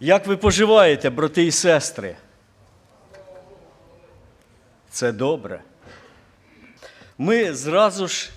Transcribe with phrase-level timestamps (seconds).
[0.00, 2.16] Як ви поживаєте, брати і сестри?
[4.90, 5.62] Це добре.
[7.18, 8.30] Ми зразу ж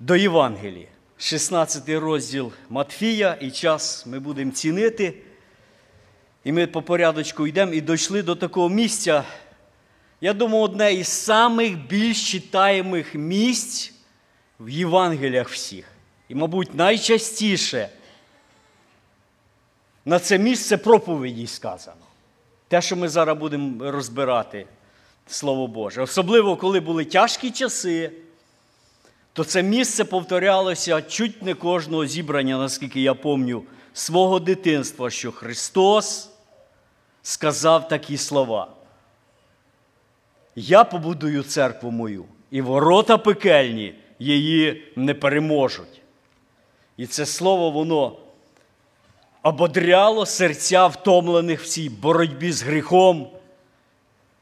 [0.00, 5.14] до Євангелії, 16 розділ Матфія, і час ми будемо цінити.
[6.44, 9.24] І ми по порядочку йдемо і дійшли до такого місця.
[10.20, 13.92] Я думаю, одне із самих більш читаємих місць
[14.60, 15.84] в Євангеліях всіх.
[16.28, 17.88] І, мабуть, найчастіше
[20.04, 22.06] на це місце проповіді сказано.
[22.68, 24.66] Те, що ми зараз будемо розбирати,
[25.26, 26.02] Слово Боже.
[26.02, 28.12] Особливо, коли були тяжкі часи,
[29.32, 36.30] то це місце повторялося чуть не кожного зібрання, наскільки я пам'ятаю, свого дитинства, що Христос
[37.22, 38.68] сказав такі слова.
[40.56, 46.02] Я побудую церкву мою, і ворота пекельні її не переможуть.
[46.96, 48.16] І це слово, воно
[49.42, 53.28] ободряло серця втомлених в цій боротьбі з гріхом,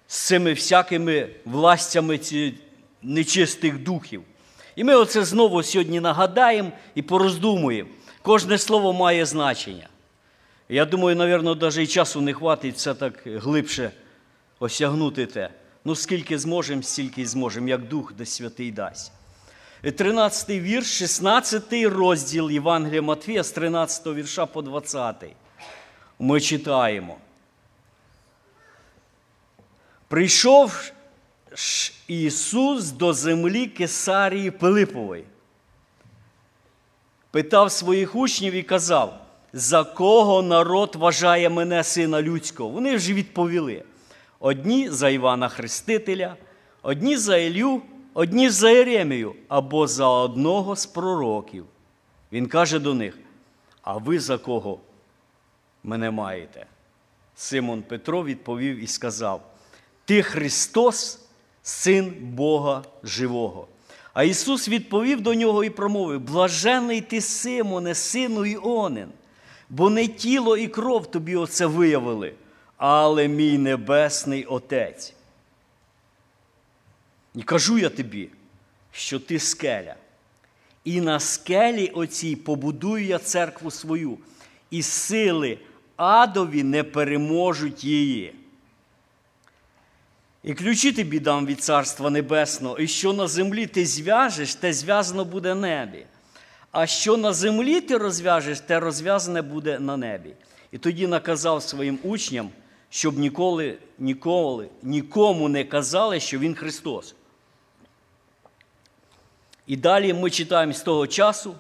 [0.07, 2.21] з цими всякими властями
[3.03, 4.23] нечистих духів.
[4.77, 7.91] І ми оце знову сьогодні нагадаємо і пороздумуємо.
[8.23, 9.89] Кожне слово має значення.
[10.69, 13.91] Я думаю, напевно, навіть і часу не хватить все так глибше
[14.59, 15.51] осягнути те.
[15.85, 19.13] Ну, скільки зможемо, стільки й зможемо, як Дух де святий дасть.
[19.83, 25.25] 13 вірш, 16 розділ Євангелія Матвія з 13 вірша по 20.
[26.19, 27.17] Ми читаємо.
[30.09, 30.93] Прийшов
[32.09, 35.25] Ісус до землі Кесарії Пилипової.
[37.31, 39.21] Питав своїх учнів і казав,
[39.53, 42.71] за кого народ вважає мене сина людського?
[42.71, 43.83] Вони вже відповіли.
[44.41, 46.37] Одні за Івана Хрестителя,
[46.83, 47.83] одні за Ілю,
[48.19, 51.65] одні за Єремію або за одного з пророків.
[52.33, 53.19] Він каже до них:
[53.83, 54.81] А ви за кого
[55.85, 56.67] мене маєте?
[57.35, 59.43] Симон Петро відповів і сказав:
[60.05, 61.21] Ти Христос,
[61.63, 63.69] син Бога Живого.
[64.15, 69.09] А Ісус відповів до нього і промовив: Блажений ти, Симоне, сину Іонин,
[69.71, 72.35] бо не тіло і кров тобі оце виявили,
[72.77, 75.15] але мій небесний Отець.
[77.35, 78.29] І кажу я тобі,
[78.93, 79.95] що ти скеля.
[80.85, 84.19] І на скелі оцій побудую я церкву свою,
[84.71, 85.59] і сили
[85.97, 88.35] адові не переможуть її.
[90.45, 95.25] І ключі тобі дам від Царства Небесного, і що на землі ти зв'яжеш, те зв'язано
[95.25, 96.07] буде небі.
[96.73, 100.35] А що на землі ти розв'яжеш, те розв'язане буде на небі.
[100.73, 102.51] І тоді наказав своїм учням,
[102.91, 107.15] щоб ніколи, ніколи, нікому не казали, що Він Христос.
[109.69, 111.55] І далі ми читаємо з того часу,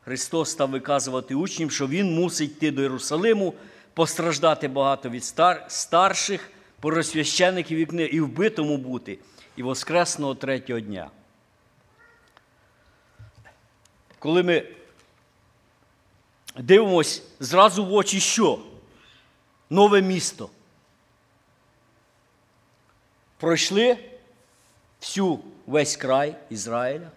[0.00, 3.54] Христос став виказувати учням, що Він мусить йти до Єрусалиму,
[3.94, 9.18] постраждати багато від стар, старших, поросвящеників і вбитому бути,
[9.56, 11.10] і воскресного третього дня.
[14.18, 14.68] Коли ми
[16.58, 18.58] дивимось зразу в очі, що?
[19.70, 20.50] Нове місто.
[23.36, 23.98] Пройшли
[25.00, 27.10] всю весь край Ізраїля,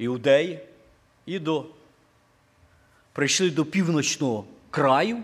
[0.00, 0.58] Іудеї
[1.26, 1.66] і до
[3.12, 5.22] прийшли до півночного краю,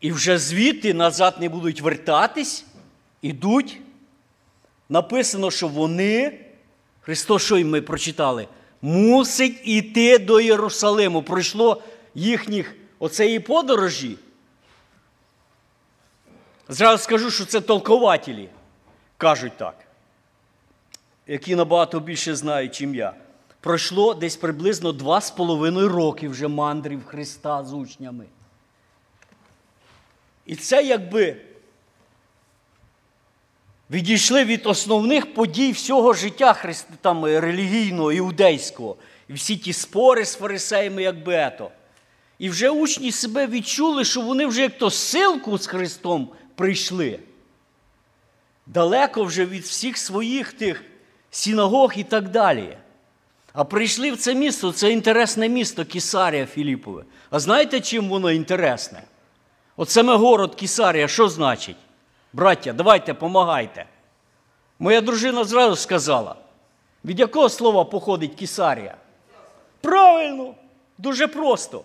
[0.00, 2.66] і вже звідти назад не будуть вертатись,
[3.22, 3.80] ідуть.
[4.88, 6.40] Написано, що вони,
[7.00, 8.48] Христос, що ми прочитали,
[8.82, 11.22] мусить іти до Єрусалиму.
[11.22, 11.82] Пройшло
[12.14, 14.18] їхніх оцеї подорожі.
[16.68, 18.48] Зразу скажу, що це толкователі
[19.16, 19.74] кажуть так,
[21.26, 23.14] які набагато більше знають, чим я.
[23.62, 28.24] Пройшло десь приблизно два з половиною роки вже мандрів Христа з учнями.
[30.46, 31.36] І це якби
[33.90, 36.86] відійшли від основних подій всього життя христ...
[37.00, 38.96] там, релігійного, іудейського.
[39.28, 41.70] І всі ті спори з фарисеями, якби ето.
[42.38, 47.18] І вже учні себе відчули, що вони вже як то силку з Христом прийшли.
[48.66, 50.84] Далеко вже від всіх своїх тих
[51.30, 52.76] синагог і так далі.
[53.52, 57.04] А прийшли в це місто, це інтересне місто Кісарія Філіпове.
[57.30, 59.02] А знаєте, чим воно інтересне?
[59.76, 61.76] От саме город Кісарія, що значить?
[62.32, 63.86] Браття, давайте помагайте.
[64.78, 66.36] Моя дружина зразу сказала,
[67.04, 68.96] від якого слова походить Кісарія?
[69.80, 70.54] Правильно,
[70.98, 71.84] дуже просто.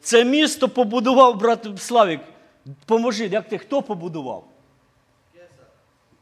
[0.00, 2.20] Це місто побудував брат Славік.
[2.86, 4.44] Поможи, як ти хто побудував?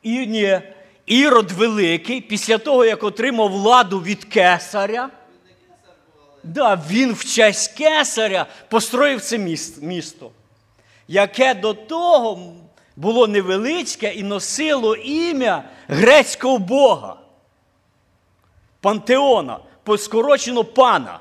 [0.03, 0.61] І ні,
[1.07, 5.11] Ірод Великий, після того, як отримав владу від кесаря,
[6.43, 9.39] да, він в честь кесаря построїв це
[9.81, 10.31] місто,
[11.09, 12.53] яке до того
[12.97, 17.17] було невеличке і носило ім'я грецького Бога.
[18.81, 21.21] Пантеона, поскорочено пана.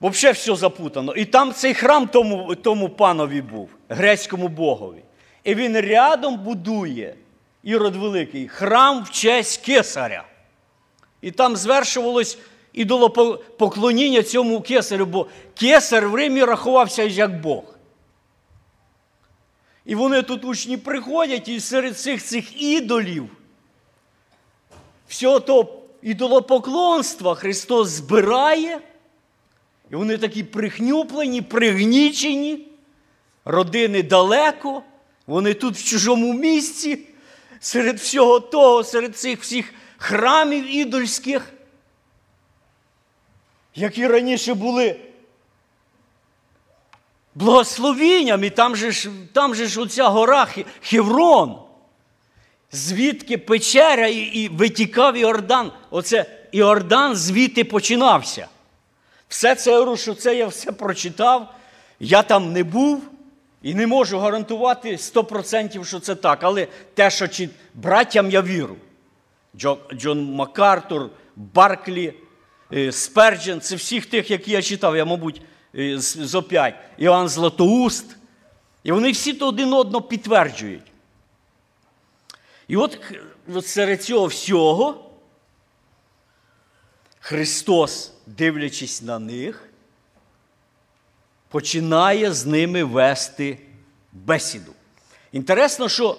[0.00, 1.14] Взагалі все запутано.
[1.14, 5.03] І там цей храм тому тому панові був, грецькому богові.
[5.44, 7.14] І він рядом будує,
[7.62, 10.24] Ірод Великий, храм в честь кесаря.
[11.20, 12.38] І там звершувалось
[12.72, 17.64] ідолопоклоніння цьому кесарю, бо кесар в Римі рахувався як Бог.
[19.84, 23.28] І вони тут учні приходять, і серед цих цих ідолів,
[25.08, 28.80] всього того ідолопоклонства Христос збирає.
[29.90, 32.66] І вони такі прихнюплені, пригнічені,
[33.44, 34.82] родини далеко,
[35.26, 36.98] вони тут в чужому місці,
[37.60, 41.52] серед всього того, серед цих всіх храмів ідольських,
[43.74, 45.00] які раніше були
[47.34, 50.48] благословінням, і там же ж там же ж оця гора
[50.82, 51.58] Хеврон,
[52.72, 55.72] звідки печеря і, і витікав Іордан.
[55.90, 58.48] Оце Іордан звідти починався.
[59.28, 61.54] Все це що це я все прочитав.
[62.00, 63.02] Я там не був
[63.64, 66.38] і не можу гарантувати 100%, що це так.
[66.42, 68.76] Але те, що чи братям я віру.
[69.56, 72.14] Джо, Джон Макартур, Барклі,
[72.72, 75.42] е, Сперджен це всіх тих, які я читав, я, мабуть,
[75.74, 76.74] е, з оп'ять.
[76.98, 78.16] Іоанн Златоуст.
[78.82, 80.92] І вони всі то один одного підтверджують.
[82.68, 82.98] І от,
[83.54, 85.10] от серед цього всього
[87.20, 89.68] Христос дивлячись на них,
[91.54, 93.58] починає з ними вести
[94.12, 94.72] бесіду.
[95.32, 96.18] Інтересно, що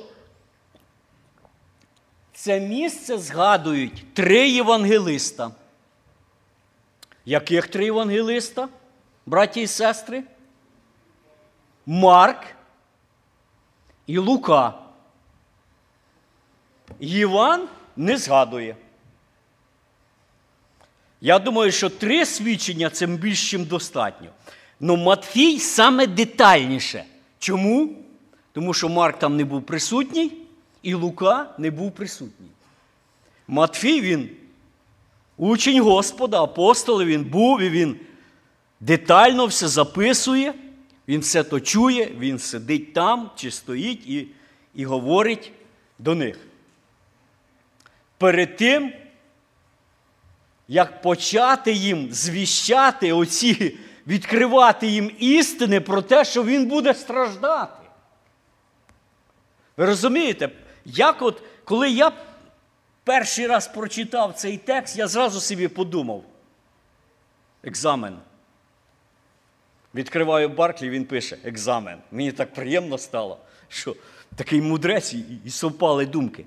[2.34, 5.52] це місце згадують три євангелиста.
[7.26, 8.70] Яких три євангелиста,
[9.26, 10.24] браті і сестри?
[11.86, 12.46] Марк
[14.08, 14.74] і Лука.
[17.00, 18.76] Іван не згадує.
[21.22, 24.30] Я думаю, що три свідчення це більш чим достатньо.
[24.80, 27.06] Ну Матфій саме детальніше.
[27.40, 27.96] Чому?
[28.54, 30.32] Тому що Марк там не був присутній,
[30.84, 32.50] і Лука не був присутній.
[33.48, 34.30] Матфій він
[35.38, 38.00] учень Господа, апостоли, він був і він
[38.80, 40.54] детально все записує,
[41.08, 44.28] він все то чує, він сидить там чи стоїть і,
[44.76, 45.52] і говорить
[46.00, 46.40] до них.
[48.18, 48.94] Перед тим
[50.68, 57.84] як почати їм звіщати, оці, відкривати їм істини про те, що він буде страждати.
[59.78, 60.50] Ви розумієте,
[60.86, 62.12] як от, коли я
[63.04, 66.24] перший раз прочитав цей текст, я зразу собі подумав.
[67.64, 68.18] Екзамен.
[69.96, 71.98] Відкриваю Барклі, він пише екзамен.
[72.12, 73.38] Мені так приємно стало,
[73.68, 73.96] що
[74.36, 76.46] такий мудрець і, і совпали думки.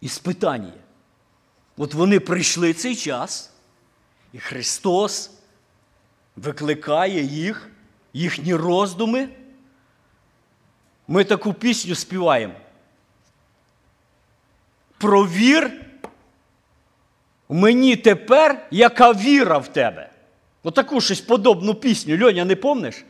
[0.00, 0.72] Іспитання.
[1.76, 3.52] От вони прийшли цей час,
[4.32, 5.37] і Христос
[6.38, 7.70] викликає їх,
[8.12, 9.28] їхні роздуми.
[11.08, 12.54] Ми таку пісню співаємо.
[14.98, 15.72] Провір
[17.48, 20.10] мені тепер, яка віра в тебе.
[20.62, 22.24] Отаку щось подобну пісню.
[22.24, 23.04] Льоня, не помниш?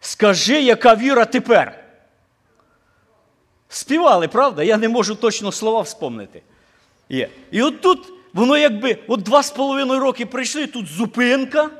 [0.00, 1.84] Скажи, яка віра тепер.
[3.68, 4.62] Співали, правда?
[4.62, 6.42] Я не можу точно слова вспомнити
[7.08, 7.28] є.
[7.50, 11.70] І от тут воно якби от два з половиною роки прийшли, тут зупинка.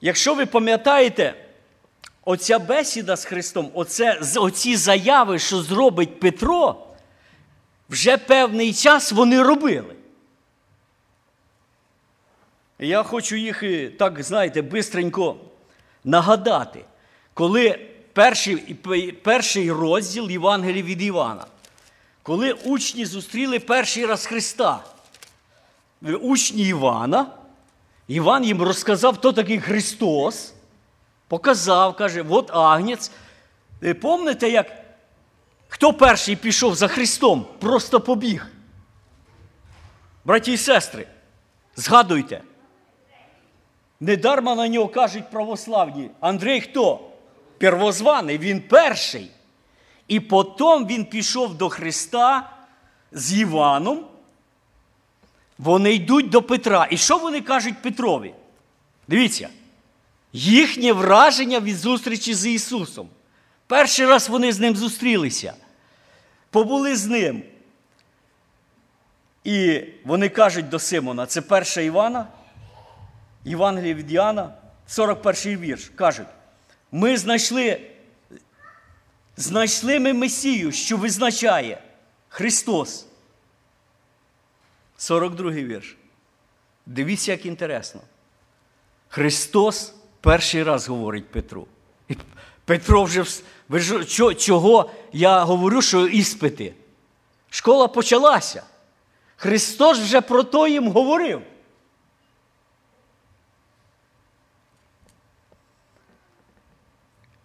[0.00, 1.34] Якщо ви пам'ятаєте,
[2.24, 6.86] оця бесіда з Христом, оце, оці заяви, що зробить Петро,
[7.90, 9.94] вже певний час вони робили.
[12.78, 13.62] Я хочу їх,
[13.98, 15.36] так, знаєте, бистренько
[16.04, 16.84] нагадати,
[17.34, 18.56] коли перший
[19.22, 21.46] перший розділ Євангелії від Івана
[22.28, 24.84] коли учні зустріли перший раз Христа,
[26.20, 27.26] учні Івана,
[28.08, 30.54] Іван їм розказав, хто такий Христос,
[31.28, 33.10] показав, каже, от агнець.
[33.80, 34.66] Ви Помните, як
[35.68, 38.46] хто перший пішов за Христом, просто побіг?
[40.24, 41.06] Браті і сестри,
[41.76, 42.42] згадуйте.
[44.00, 46.10] Недарма на нього кажуть православні.
[46.20, 47.10] Андрей хто?
[47.58, 49.30] Первозваний, він перший.
[50.08, 52.50] І потім він пішов до Христа
[53.12, 54.04] з Іваном.
[55.58, 56.88] Вони йдуть до Петра.
[56.90, 58.34] І що вони кажуть Петрові?
[59.08, 59.48] Дивіться,
[60.32, 63.08] їхнє враження від зустрічі з Ісусом.
[63.66, 65.54] Перший раз вони з ним зустрілися,
[66.50, 67.42] побули з ним.
[69.44, 72.26] І вони кажуть до Симона, це перша Івана,
[73.44, 74.54] Євангеліє від Іоанна,
[74.86, 75.90] 41 вірш.
[75.94, 76.26] Кажуть,
[76.92, 77.80] ми знайшли,
[79.38, 81.82] знайшли ми Месію, що визначає
[82.28, 83.06] Христос.
[84.96, 85.96] 42 вірш.
[86.86, 88.00] Дивіться, як інтересно.
[89.08, 91.66] Христос перший раз говорить Петру.
[92.08, 92.16] І
[92.64, 93.24] Петро вже
[93.68, 96.74] ви ж- чого я говорю, що іспити.
[97.50, 98.62] Школа почалася.
[99.36, 101.42] Христос вже про то їм говорив.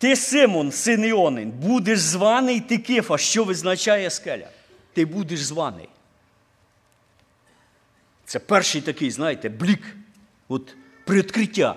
[0.03, 4.47] Ти, Симон, син Іонин, будеш званий ти Кифа, що визначає скеля.
[4.93, 5.89] Ти будеш званий.
[8.25, 9.95] Це перший такий, знаєте, блік,
[10.47, 11.75] от приоткриття.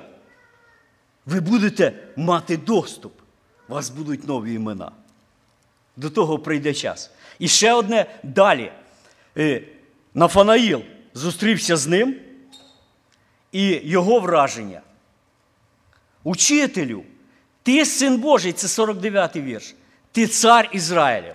[1.26, 3.12] Ви будете мати доступ,
[3.68, 4.92] у вас будуть нові імена.
[5.96, 7.10] До того прийде час.
[7.38, 8.72] І ще одне далі.
[9.36, 9.62] Е,
[10.14, 10.82] Нафанаїл
[11.14, 12.16] зустрівся з ним,
[13.52, 14.80] і його враження.
[16.24, 17.04] Учителю,
[17.66, 19.74] ти син Божий, це 49-й вірш.
[20.12, 21.34] Ти цар Ізраїлів.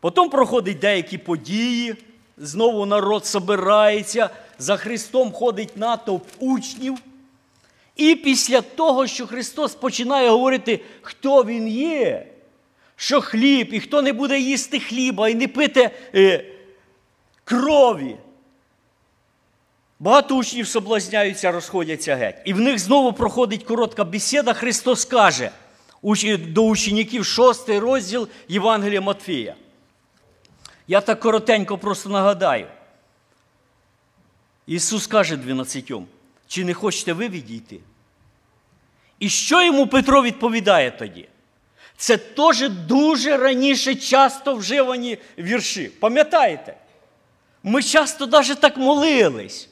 [0.00, 1.94] Потім проходять деякі події,
[2.36, 6.98] знову народ собирається, за Христом ходить натовп учнів.
[7.96, 12.26] І після того, що Христос починає говорити, хто Він є,
[12.96, 16.44] що хліб, і хто не буде їсти хліба і не пити е,
[17.44, 18.16] крові.
[20.04, 22.42] Багато учнів соблазняються, розходяться геть.
[22.44, 24.52] І в них знову проходить коротка бесіда.
[24.52, 25.50] Христос каже
[26.38, 29.54] до учнів 6 розділ Євангелія Матфія.
[30.88, 32.66] Я так коротенько просто нагадаю.
[34.66, 35.92] Ісус каже 12,
[36.48, 37.80] чи не хочете ви відійти?
[39.18, 41.28] І що йому Петро відповідає тоді?
[41.96, 45.88] Це теж дуже раніше часто вживані вірші.
[46.00, 46.76] Пам'ятаєте?
[47.62, 49.68] Ми часто навіть так молились.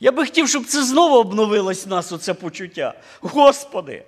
[0.00, 2.94] Я би хотів, щоб це знову обновилось в нас, оце почуття.
[3.20, 4.04] Господи!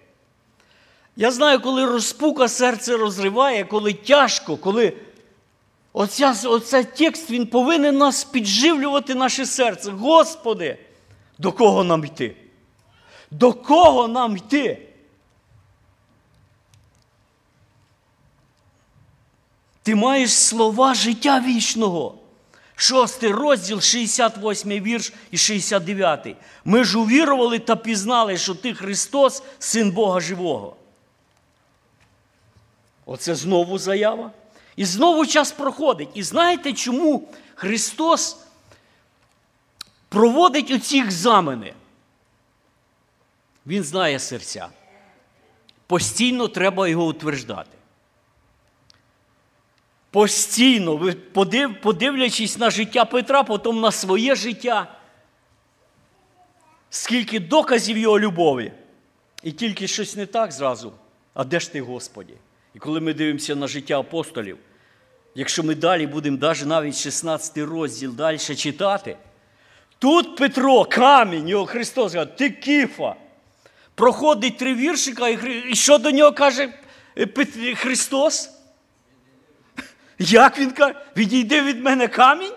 [1.16, 4.96] Я знаю, коли розпука серце розриває, коли тяжко, коли
[5.92, 9.90] оця, оцей текст він повинен нас підживлювати наше серце.
[9.90, 10.78] Господи,
[11.38, 12.36] до кого нам йти?
[13.30, 14.88] До кого нам йти?
[19.82, 22.21] Ти маєш слова життя вічного.
[22.82, 26.36] Шостий розділ, 68 вірш і 69.
[26.64, 30.76] Ми ж увірували та пізнали, що ти Христос, син Бога живого.
[33.06, 34.30] Оце знову заява.
[34.76, 36.08] І знову час проходить.
[36.14, 38.36] І знаєте, чому Христос
[40.08, 41.74] проводить оці екзамени?
[43.66, 44.68] Він знає серця.
[45.86, 47.78] Постійно треба його утверждати.
[50.12, 54.94] Постійно, подив, подивлячись на життя Петра, потім на своє життя,
[56.90, 58.72] скільки доказів його любові.
[59.42, 60.92] І тільки щось не так зразу.
[61.34, 62.34] А де ж ти, Господі?
[62.74, 64.58] І коли ми дивимося на життя апостолів,
[65.34, 69.16] якщо ми далі будемо навіть 16 розділ далі читати,
[69.98, 73.14] тут Петро, камінь, його Христос каже, ти кіфа.
[73.94, 75.28] Проходить три віршика,
[75.68, 76.74] і що до нього каже
[77.18, 78.61] е, Христос?
[80.22, 80.94] Як він каже?
[81.16, 82.54] Відійди від мене камінь?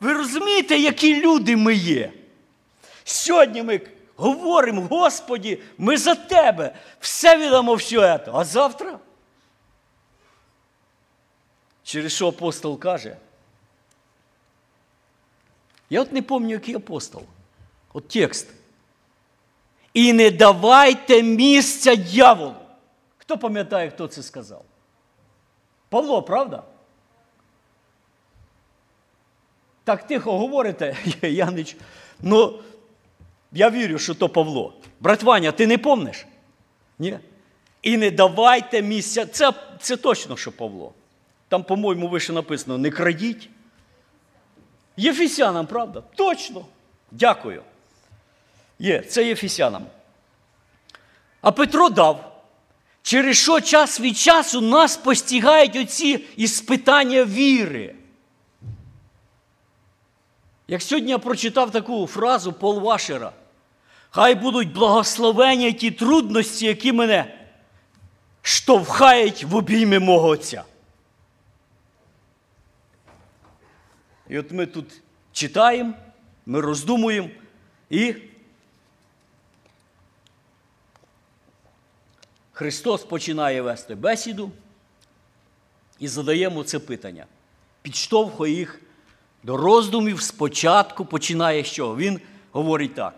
[0.00, 2.12] Ви розумієте, які люди ми є?
[3.04, 3.80] Сьогодні ми
[4.16, 8.30] говоримо, Господі, ми за тебе все віддамо все це.
[8.34, 8.98] А завтра?
[11.82, 13.16] Через що апостол каже?
[15.90, 17.22] Я от не пам'ятаю, який апостол.
[17.92, 18.48] От текст.
[19.94, 22.54] І не давайте місця дьяволу.
[23.18, 24.64] Хто пам'ятає, хто це сказав?
[25.88, 26.64] Павло, правда?
[29.84, 31.50] Так тихо говорите, я
[32.22, 32.60] Ну,
[33.52, 34.74] я вірю, що то Павло.
[35.00, 36.26] Брат Ваня, ти не помниш?
[36.98, 37.18] Ні?
[37.82, 39.26] І не давайте місця.
[39.26, 40.92] Це, це точно, що Павло.
[41.48, 43.50] Там, по-моєму, вище написано: не крадіть.
[44.96, 46.02] Єфесянам, правда?
[46.14, 46.64] Точно.
[47.10, 47.62] Дякую.
[48.78, 49.86] Є, це Єфесянам.
[51.40, 52.33] А Петро дав.
[53.04, 57.94] Через що час від часу нас постігають оці іспитання віри.
[60.68, 63.32] Як сьогодні я прочитав таку фразу Пол Вашера,
[64.10, 67.48] хай будуть благословені ті трудності, які мене
[68.42, 70.64] штовхають в обійми мого Отця.
[74.28, 75.94] І от ми тут читаємо,
[76.46, 77.28] ми роздумуємо
[77.90, 78.14] і
[82.54, 84.50] Христос починає вести бесіду
[85.98, 87.26] і задаємо це питання.
[87.82, 88.80] підштовхує їх
[89.42, 91.96] до роздумів спочатку починає що?
[91.96, 92.20] Він
[92.52, 93.14] говорить так.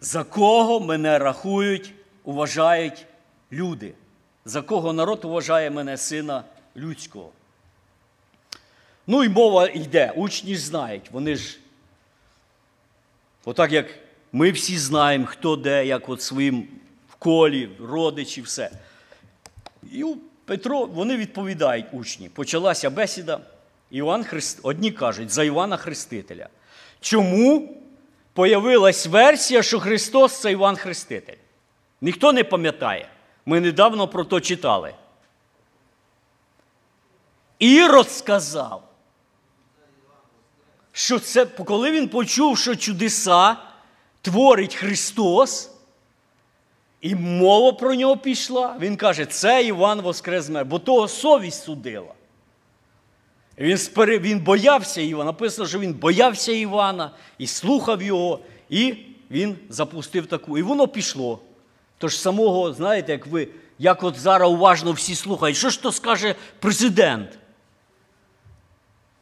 [0.00, 3.06] За кого мене рахують, уважають
[3.52, 3.94] люди?
[4.44, 6.44] За кого народ вважає мене сина
[6.76, 7.30] людського?
[9.06, 11.58] Ну і мова йде, учні знають, вони ж,
[13.44, 13.86] отак як
[14.32, 16.68] ми всі знаємо, хто де, як от своїм
[17.24, 18.70] колі, родичі, все.
[19.92, 22.28] І у Петро, вони відповідають учні.
[22.28, 23.40] Почалася бесіда.
[23.90, 24.60] Іван Христ...
[24.62, 26.48] Одні кажуть за Івана Хрестителя.
[27.00, 27.76] Чому
[28.32, 31.36] появилась версія, що Христос це Іван Хреститель?
[32.00, 33.08] Ніхто не пам'ятає.
[33.46, 34.94] Ми недавно про то читали.
[37.58, 38.88] Ірод сказав,
[40.92, 43.56] що це, коли він почув, що чудеса
[44.22, 45.73] творить Христос,
[47.04, 52.14] і мова про нього пішла, він каже, це Іван Воскрес мер, бо того совість судила.
[53.58, 54.18] Він спери...
[54.18, 55.24] він боявся Івана.
[55.24, 58.94] Написано, що він боявся Івана і слухав його, і
[59.30, 60.58] він запустив таку.
[60.58, 61.38] І воно пішло.
[61.98, 66.34] Тож самого, знаєте, як ви, як от зараз уважно всі слухають, що ж то скаже
[66.58, 67.38] президент?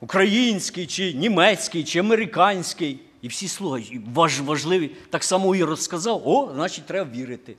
[0.00, 3.00] Український, чи німецький, чи американський.
[3.22, 4.90] І всі слухають, важ, важливі.
[5.10, 7.56] Так само і розказав, о, значить, треба вірити.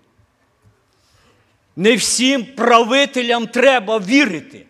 [1.76, 4.66] Не всім правителям треба вірити.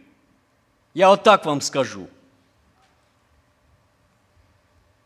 [0.94, 2.08] Я отак вам скажу.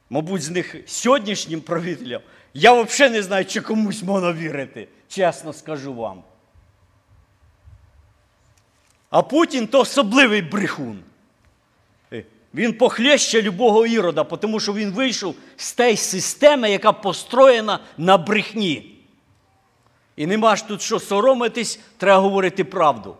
[0.10, 2.22] Мабуть, з них сьогоднішнім правителям
[2.54, 6.24] я взагалі не знаю, чи комусь можна вірити, чесно скажу вам.
[9.10, 11.04] А Путін то особливий брехун.
[12.54, 18.97] Він похлеще любого ірода, тому що він вийшов з тієї системи, яка построєна на брехні.
[20.18, 23.18] І нема ж тут що соромитись, треба говорити правду.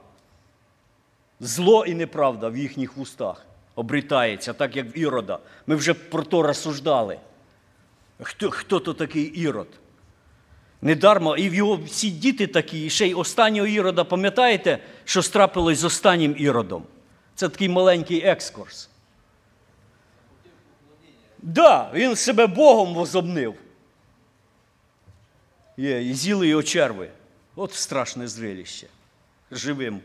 [1.40, 5.40] Зло і неправда в їхніх вустах обрітається, так як в Ірода.
[5.68, 7.20] Ми вже про то розсуждали.
[8.22, 9.68] Хто хто то такий ірод?
[10.82, 15.78] Недармо, і в його всі діти такі, і ще й останнього ірода, пам'ятаєте, що страпилось
[15.78, 16.84] з останнім іродом?
[17.36, 18.90] Це такий маленький екскурс.
[21.40, 23.56] Так, да, він себе Богом возобнив.
[25.78, 27.10] Є, і з'їли його черви.
[27.56, 28.88] От страшне зрелище.
[29.52, 30.02] Живим.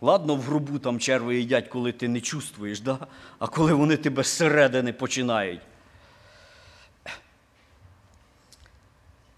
[0.00, 2.98] Ладно, в грубу там черви їдять, коли ти не чувствуєш, да?
[3.38, 5.60] а коли вони тебе зсередини починають.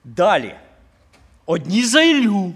[0.04, 0.54] Далі.
[1.46, 2.54] Одні за Іллю,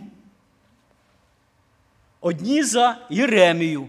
[2.21, 3.89] одні за Єремію.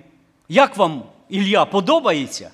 [0.50, 2.52] Як вам Ілля подобається?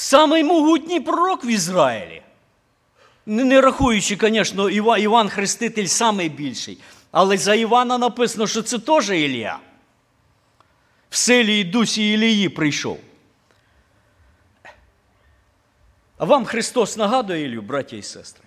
[0.00, 2.22] Самий могутній пророк в Ізраїлі.
[3.26, 6.78] Не рахуючи, звісно, Іван Хреститель найбільший.
[7.10, 9.58] Але за Івана написано, що це теж Ілля.
[11.10, 13.00] В силі і дусі Ілії прийшов.
[16.18, 18.44] А вам Христос нагадує Ілью, браття і сестри?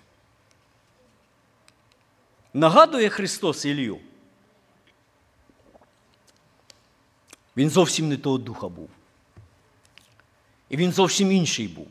[2.54, 3.98] Нагадує Христос Ілью?
[7.56, 8.90] Він зовсім не того духа був.
[10.74, 11.86] І він зовсім інший був.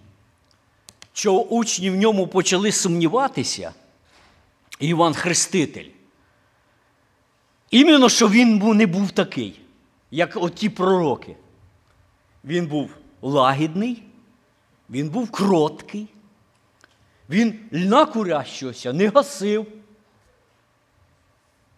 [1.13, 3.74] Що учні в ньому почали сумніватися,
[4.80, 5.89] Іван Хреститель.
[7.72, 9.60] Іменно, що він не був такий,
[10.12, 11.36] як оті пророки.
[12.43, 12.89] Він був
[13.22, 14.04] лагідний,
[14.89, 16.08] він був кроткий,
[17.30, 19.67] він льна курящогося не гасив.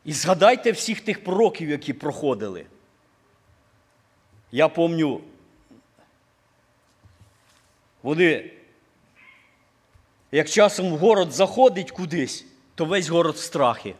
[0.05, 2.65] І згадайте всіх тих пророків, які проходили.
[4.51, 5.21] Я пам'ятаю,
[8.05, 8.51] вони,
[10.31, 13.95] як часом в город заходить кудись, то весь город в страхі.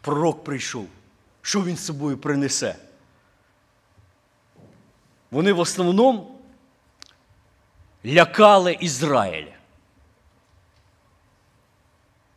[0.00, 0.86] Пророк прийшов.
[1.42, 2.76] Що він з собою принесе?
[5.30, 6.38] Вони в основному
[8.06, 9.52] лякали Ізраїль.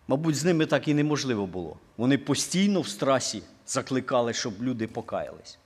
[0.07, 1.77] Мабуть, з ними так і неможливо було.
[1.97, 5.57] Вони постійно в страсі закликали, щоб люди покаялись.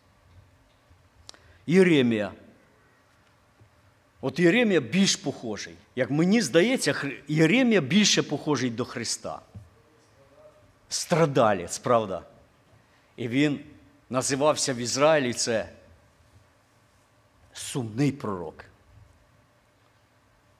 [1.68, 2.32] Єремія.
[4.22, 5.76] От Єремія більш похожий.
[5.96, 6.96] Як мені здається,
[7.28, 9.42] Єремія більше похожий до Христа.
[10.90, 12.24] Страдалець, правда.
[13.16, 13.60] І він
[14.10, 15.70] називався в Ізраїлі це
[17.54, 18.66] сумний пророк,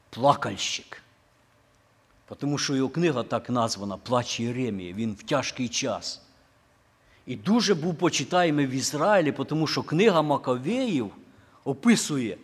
[0.10, 1.02] плакальщик.
[2.38, 6.22] Тому що його книга так названа Плач Єремії, він в тяжкий час.
[7.26, 11.12] І дуже був почитаємий в Ізраїлі, тому що книга Маковеїв
[11.64, 12.38] описує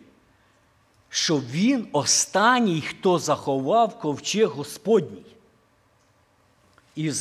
[1.16, 5.26] що він останній, хто заховав ковчег Господній.
[6.96, 7.12] І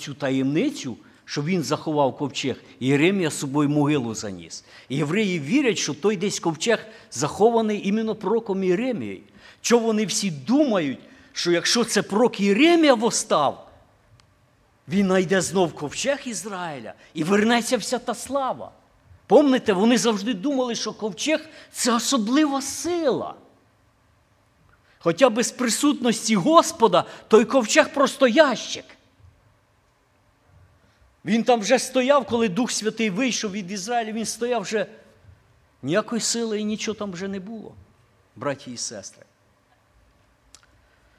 [0.00, 2.56] цю таємницю щоб він заховав ковчег.
[2.80, 4.64] Єремія з собою могилу заніс.
[4.88, 9.20] І євреї вірять, що той десь ковчег захований іменно пророком Єремією.
[9.60, 10.98] Чого вони всі думають,
[11.32, 13.70] що якщо це пророк Єремія востав,
[14.88, 18.72] він знайде знов ковчег Ізраїля і вернеться вся та слава.
[19.26, 23.34] Помните, вони завжди думали, що ковчег це особлива сила.
[24.98, 28.84] Хоча без присутності Господа той ковчег просто ящик.
[31.24, 34.86] Він там вже стояв, коли Дух Святий вийшов від Ізраїля, він стояв вже
[35.82, 37.74] ніякої сили і нічого там вже не було,
[38.36, 39.24] браті і сестри.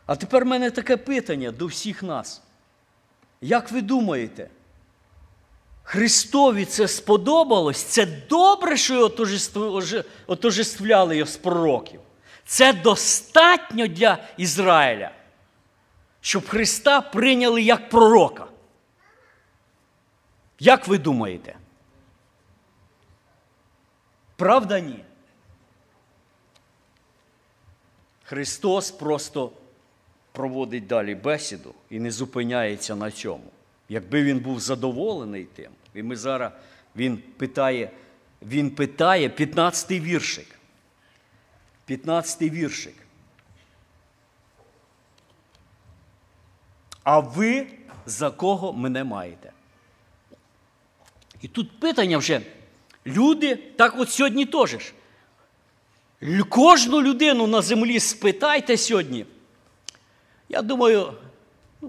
[0.05, 2.41] А тепер в мене таке питання до всіх нас.
[3.41, 4.49] Як ви думаєте,
[5.85, 7.83] Христові це сподобалось?
[7.83, 9.81] Це добре, що його
[10.27, 11.99] отожествляли його з пророків?
[12.45, 15.11] Це достатньо для Ізраїля,
[16.21, 18.47] щоб Христа прийняли як пророка.
[20.59, 21.55] Як ви думаєте?
[24.35, 25.05] Правда ні?
[28.23, 29.51] Христос просто
[30.31, 33.51] проводить далі бесіду і не зупиняється на цьому.
[33.89, 36.51] Якби він був задоволений тим, і ми зараз
[36.95, 37.91] він питає,
[38.41, 40.47] він питає 15-й віршик.
[41.89, 42.95] 15-й віршик.
[47.03, 47.67] А ви
[48.05, 49.51] за кого мене маєте?
[51.41, 52.41] І тут питання вже.
[53.05, 54.93] Люди, так от сьогодні теж.
[56.49, 59.25] Кожну людину на землі спитайте сьогодні.
[60.49, 61.13] Я думаю,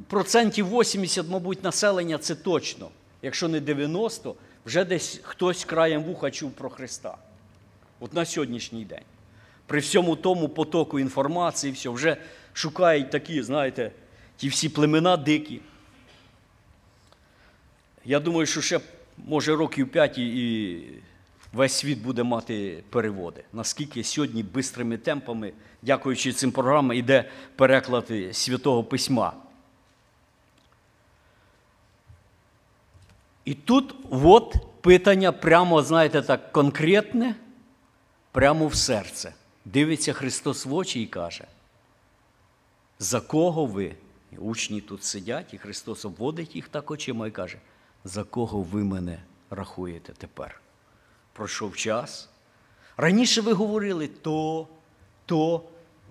[0.08, 2.88] процентів 80, мабуть, населення це точно.
[3.22, 4.34] Якщо не 90,
[4.66, 7.18] вже десь хтось краєм вуха чув про Христа.
[8.00, 9.04] От на сьогоднішній день.
[9.66, 12.16] При всьому тому потоку інформації, все, вже
[12.52, 13.90] шукають такі, знаєте,
[14.36, 15.60] ті всі племена дикі.
[18.04, 18.80] Я думаю, що ще,
[19.26, 20.82] може, років 5 і
[21.52, 23.44] весь світ буде мати переводи.
[23.52, 27.24] Наскільки сьогодні бистрими темпами, дякуючи цим програмам, йде
[27.56, 29.45] переклад Святого Письма.
[33.46, 37.34] І тут от питання прямо, знаєте, так конкретне,
[38.32, 39.34] прямо в серце.
[39.64, 41.44] Дивиться Христос в очі і каже,
[42.98, 43.94] за кого ви?
[44.32, 47.58] І учні тут сидять, і Христос обводить їх так очима і каже,
[48.04, 50.60] за кого ви мене рахуєте тепер?
[51.32, 52.28] Пройшов час.
[52.96, 54.68] Раніше ви говорили то,
[55.26, 55.62] то,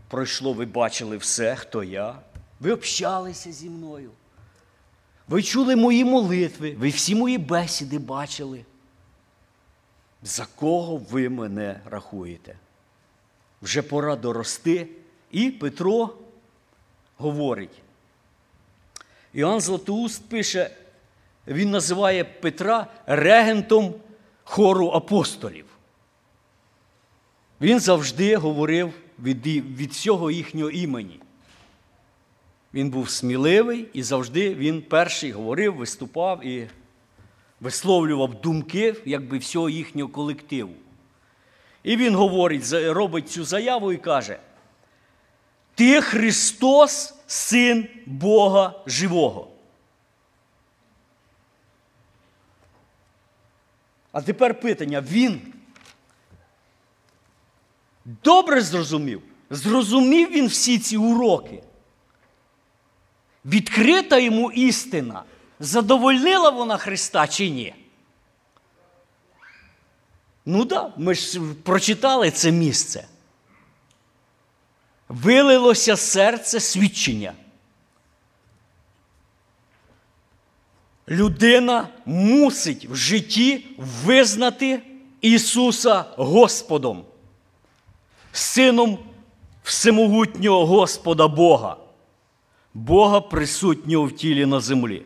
[0.08, 2.19] пройшло, ви бачили все, хто я.
[2.60, 4.12] Ви общалися зі мною.
[5.28, 8.66] Ви чули мої молитви, ви всі мої бесіди бачили.
[10.24, 12.58] За кого ви мене рахуєте?
[13.62, 14.88] Вже пора дорости.
[15.32, 16.14] І Петро
[17.18, 17.82] говорить.
[19.34, 20.72] Іоанн Златоуст пише,
[21.48, 23.96] він називає Петра регентом
[24.44, 25.66] хору апостолів.
[27.62, 31.20] Він завжди говорив від, від всього їхнього імені.
[32.76, 36.70] Він був сміливий і завжди він перший говорив, виступав і
[37.60, 40.74] висловлював думки якби всього їхнього колективу.
[41.84, 44.40] І він говорить, робить цю заяву і каже:
[45.76, 49.52] Ти Христос, Син Бога Живого.
[54.12, 55.54] А тепер питання: Він
[58.24, 59.22] добре зрозумів?
[59.50, 61.64] Зрозумів він всі ці уроки.
[63.45, 65.23] Відкрита йому істина,
[65.60, 67.75] задовольнила вона Христа чи ні?
[70.45, 73.08] Ну так, да, ми ж прочитали це місце.
[75.10, 77.34] Вилилося серце свідчення.
[81.10, 84.81] Людина мусить в житті визнати
[85.21, 87.05] Ісуса Господом,
[88.31, 88.99] Сином
[89.63, 91.77] всемогутнього Господа Бога,
[92.76, 95.06] Бога присутнього в тілі на землі.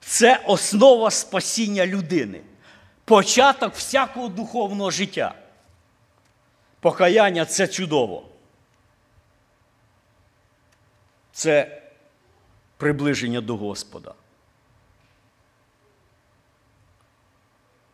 [0.00, 2.40] Це основа спасіння людини,
[3.04, 5.34] початок всякого духовного життя.
[6.80, 8.28] Покаяння це чудово.
[11.32, 11.82] Це
[12.76, 14.14] приближення до Господа.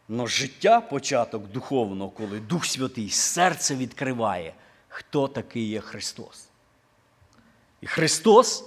[0.08, 4.54] Но життя початок духовного, коли Дух Святий серце відкриває,
[4.96, 6.48] хто такий є Христос.
[7.80, 8.64] І Христос,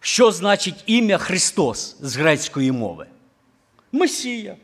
[0.00, 3.06] що значить ім'я Христос з грецької мови?
[3.92, 4.56] Месія.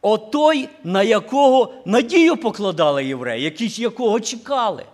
[0.00, 4.84] Отой, на якого надію покладали євреї, які якого чекали.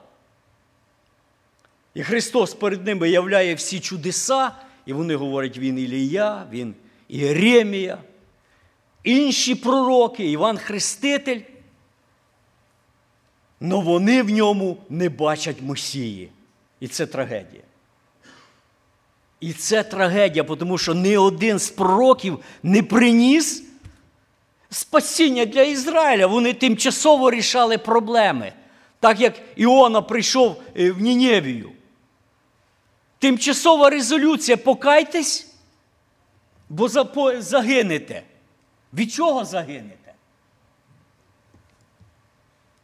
[1.94, 4.52] І Христос перед ними являє всі чудеса,
[4.86, 6.74] і вони говорять, він Ілія, він
[7.08, 7.98] Єремія,
[9.04, 11.40] інші пророки, Іван Хреститель.
[13.60, 16.30] Но вони в ньому не бачать Месії.
[16.80, 17.62] І це трагедія.
[19.40, 23.62] І це трагедія, тому що ні один з пророків не приніс
[24.70, 26.26] спасіння для Ізраїля.
[26.26, 28.52] Вони тимчасово рішали проблеми,
[29.00, 31.72] так як Іона прийшов е, в Ніневію.
[33.18, 35.54] Тимчасова резолюція покайтесь,
[36.68, 36.88] бо
[37.38, 38.22] загинете.
[38.94, 40.05] Від чого загинете?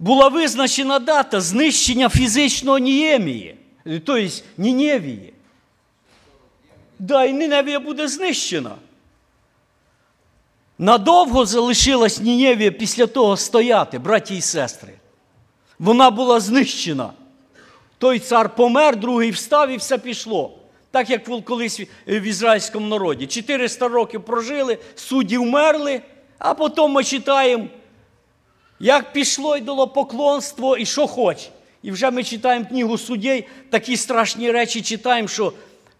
[0.02, 5.32] Була визначена дата знищення фізичного Ніємії, тобто Ніневії.
[6.98, 8.74] Да, і Ніневія буде знищена.
[10.78, 14.92] Надовго залишилась Ніневія після того стояти, браті і сестри.
[15.78, 17.12] Вона була знищена.
[17.98, 20.58] Той цар помер, другий встав і все пішло.
[20.90, 23.26] Так як колись в ізраїльському народі.
[23.26, 26.02] 400 років прожили, судді вмерли,
[26.38, 27.66] а потім ми читаємо,
[28.80, 31.48] як пішло йдало поклонство і що хоч.
[31.82, 35.52] І вже ми читаємо книгу суддей, такі страшні речі читаємо, що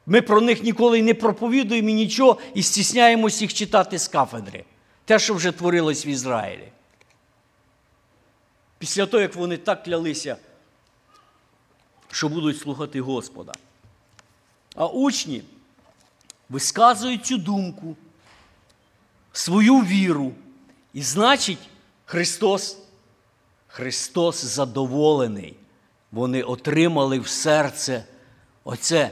[0.07, 4.65] ми про них ніколи не проповідуємо і нічого, і стісняємось їх читати з кафедри.
[5.05, 6.69] Те, що вже творилось в Ізраїлі.
[8.79, 10.37] Після того, як вони так клялися,
[12.11, 13.53] що будуть слухати Господа.
[14.75, 15.43] А учні
[16.49, 17.97] висказують цю думку,
[19.33, 20.33] свою віру.
[20.95, 21.59] І значить,
[22.13, 22.79] Христос,
[23.67, 25.57] Христос задоволений.
[26.11, 28.05] Вони отримали в серце
[28.65, 29.11] оце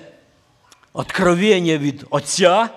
[0.93, 2.69] откровення від Отця.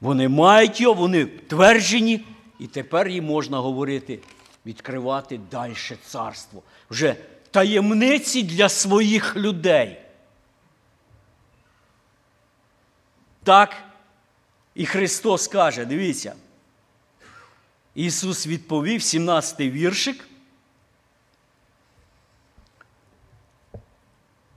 [0.00, 2.24] Вони мають його, вони тверджені,
[2.58, 4.18] і тепер їм можна говорити,
[4.66, 5.74] відкривати далі
[6.06, 6.62] царство.
[6.90, 7.16] Вже
[7.50, 10.02] таємниці для своїх людей.
[13.44, 13.76] Так
[14.74, 16.34] і Христос каже, дивіться.
[17.94, 20.28] Ісус відповів, 17-й віршик.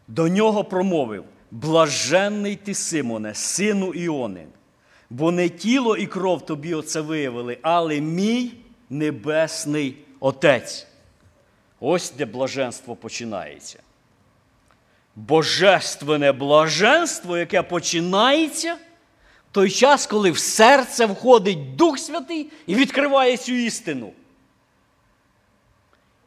[0.07, 4.47] До нього промовив: Блаженний ти, Симоне, сину Іони,
[5.09, 8.51] бо не тіло і кров тобі оце виявили, але мій
[8.89, 10.87] небесний Отець.
[11.79, 13.79] Ось де блаженство починається.
[15.15, 18.77] Божественне блаженство, яке починається
[19.55, 24.11] той час, коли в серце входить Дух Святий і відкриває цю істину.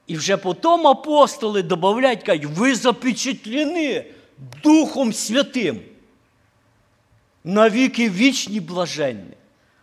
[0.06, 4.04] І вже потім апостоли додають, кажуть, ви запечатлені
[4.62, 5.80] Духом Святим.
[7.44, 9.36] Навіки вічні блаженні.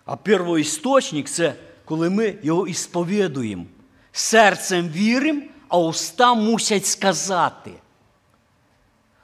[0.06, 1.54] А первоісточник це
[1.86, 3.66] коли ми його ісповідуємо.
[4.12, 7.72] Серцем віримо, а уста мусять сказати.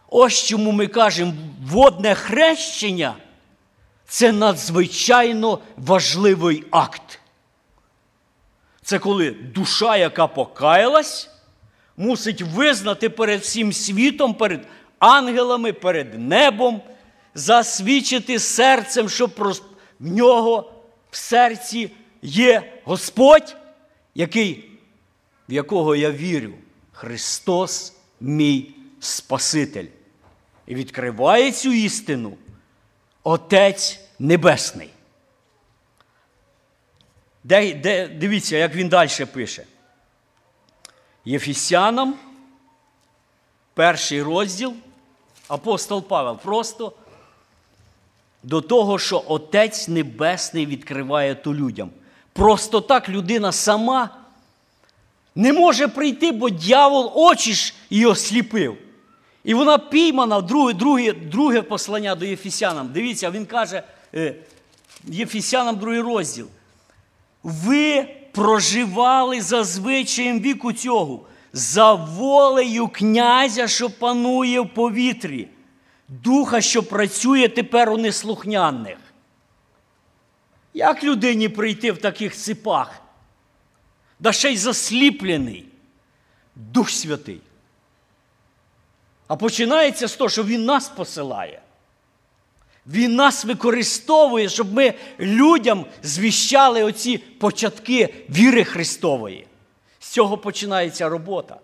[0.10, 3.16] Ось чому ми кажемо, водне хрещення
[4.12, 7.20] це надзвичайно важливий акт.
[8.82, 11.30] Це коли душа, яка покаялась,
[11.98, 14.68] мусить визнати перед всім світом, перед
[15.00, 16.82] ангелами, перед небом,
[17.34, 19.30] засвідчити серцем, що
[20.00, 20.74] в нього
[21.12, 23.56] в серці є Господь,
[24.16, 24.72] який,
[25.50, 26.54] в якого я вірю,
[26.92, 29.88] Христос мій Спаситель.
[30.68, 32.38] І відкриває цю істину
[33.24, 34.90] Отець Небесний.
[37.44, 39.66] Де, де, Дивіться, як він далі пише.
[41.26, 42.16] Єфісянам,
[43.74, 44.74] перший розділ,
[45.48, 46.94] апостол Павел просто
[48.44, 51.92] до того, що Отець Небесний відкриває то людям.
[52.34, 54.10] Просто так людина сама
[55.36, 58.78] не може прийти, бо дьявол очі ж її осліпив.
[59.44, 62.90] І вона піймана, друге друге, друге послання до Єфісянам.
[62.94, 64.36] Дивіться, він каже е,
[65.04, 66.48] Єфісянам другий розділ.
[67.44, 75.48] Ви проживали за звичаєм віку цього, за волею князя, що панує в повітрі,
[76.08, 78.98] духа, що працює тепер у неслухняних.
[80.74, 83.02] Як людині прийти в таких ципах?
[84.20, 85.66] Да ще й засліплений
[86.56, 87.42] Дух Святий.
[89.32, 91.62] А починається з того, що Він нас посилає.
[92.88, 99.48] Він нас використовує, щоб ми людям звіщали оці початки віри Христової.
[100.00, 101.60] З цього починається робота.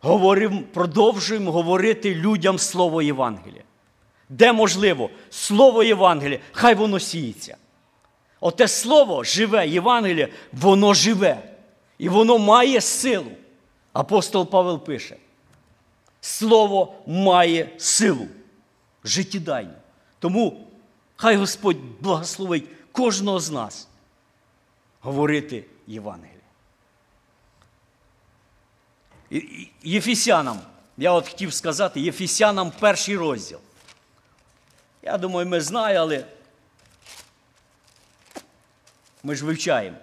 [0.00, 3.62] Говоримо, продовжуємо говорити людям Слово Євангелія.
[4.28, 7.56] Де можливо, Слово Євангелія, хай воно сіється.
[8.40, 11.42] Оте Слово живе, Євангеліє, воно живе.
[11.98, 13.30] І воно має силу.
[13.92, 15.16] Апостол Павел пише.
[16.20, 18.28] Слово має силу
[19.04, 19.72] життєдайну.
[20.18, 20.66] Тому
[21.16, 23.88] хай Господь благословить кожного з нас
[25.00, 26.34] говорити Євангеліє.
[29.82, 30.60] Єфісянам,
[30.96, 33.58] я от хотів сказати, Єфісянам перший розділ.
[35.02, 36.24] Я думаю, ми знаємо, але
[39.22, 39.96] ми ж вивчаємо.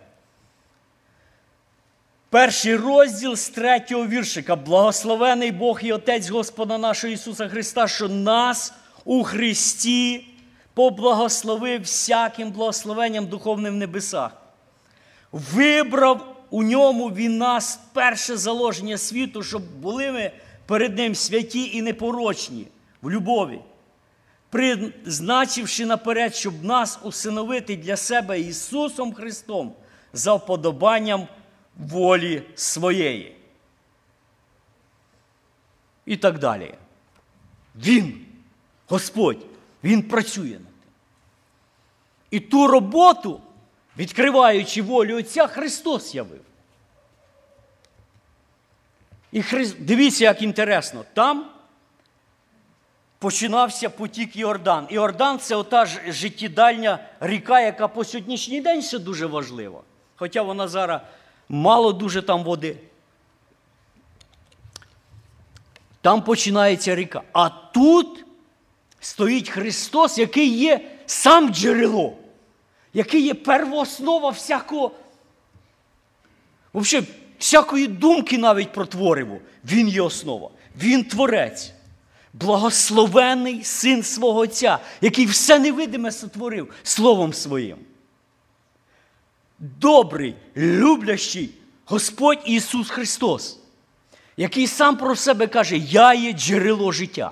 [2.30, 4.56] Перший розділ з третього віршика.
[4.56, 8.74] Благословений Бог і Отець Господа нашого Ісуса Христа, що нас
[9.06, 10.28] у Христі
[10.74, 14.32] поблагословив всяким благословенням духовним в небесах.
[15.32, 20.32] Вибрав у ньому він нас перше заложення світу, щоб були ми
[20.66, 22.68] перед Ним святі і непорочні
[23.02, 23.60] в любові,
[24.50, 29.74] призначивши наперед, щоб нас усиновити для себе Ісусом Христом
[30.14, 31.28] за вподобанням
[31.78, 33.36] волі своєї.
[36.06, 36.74] І так далі.
[37.76, 38.26] Він,
[38.88, 39.46] Господь,
[39.84, 40.92] Він працює над тим.
[42.32, 43.42] І ту роботу,
[43.98, 46.42] відкриваючи волю Отця, Христос явив.
[49.32, 49.68] І Хри...
[49.80, 51.50] дивіться, як інтересно, там
[53.20, 54.88] починався потік Іордан.
[54.90, 59.82] Іордан це ота ж життєдальня ріка, яка по сьогоднішній день ще дуже важлива.
[60.16, 61.02] Хоча вона зараз
[61.50, 62.78] мало дуже там води.
[66.02, 67.22] Там починається ріка.
[67.34, 68.26] А тут
[69.00, 72.14] стоїть Христос, який є сам джерело,
[72.94, 74.92] який є первооснова всякого,
[76.74, 77.08] взагалі,
[77.40, 79.38] всякої думки навіть про твориво.
[79.66, 80.50] Він є основа.
[80.78, 81.74] Він творець.
[82.34, 87.78] Благословений син свого Отця, який все невидиме сотворив Словом Своїм.
[89.60, 91.50] Добрий, люблящий
[91.86, 93.60] Господь Ісус Христос,
[94.38, 97.32] який сам про себе каже: Я є джерело життя.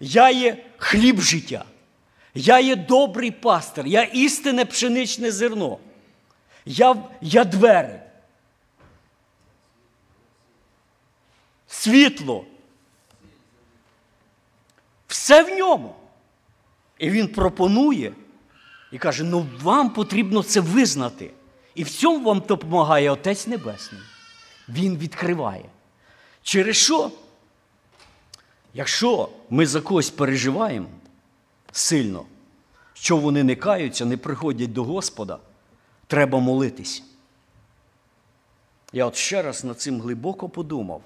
[0.00, 1.64] Я є хліб життя.
[2.34, 5.78] Я є добрий пастир, я істинне пшеничне зерно.
[6.64, 8.00] Я, я двері.
[11.68, 12.44] Світло.
[15.06, 15.96] Все в ньому.
[16.98, 18.12] І він пропонує
[18.94, 21.30] і каже: ну вам потрібно це визнати.
[21.74, 24.00] І в цьому вам допомагає Отець Небесний.
[24.68, 25.64] Він відкриває.
[26.42, 27.10] Через що?
[28.74, 30.88] Якщо ми за когось переживаємо
[31.72, 32.24] сильно,
[32.92, 35.38] що вони не каються, не приходять до Господа,
[36.06, 37.02] треба молитись.
[38.92, 41.02] Я от ще раз над цим глибоко подумав.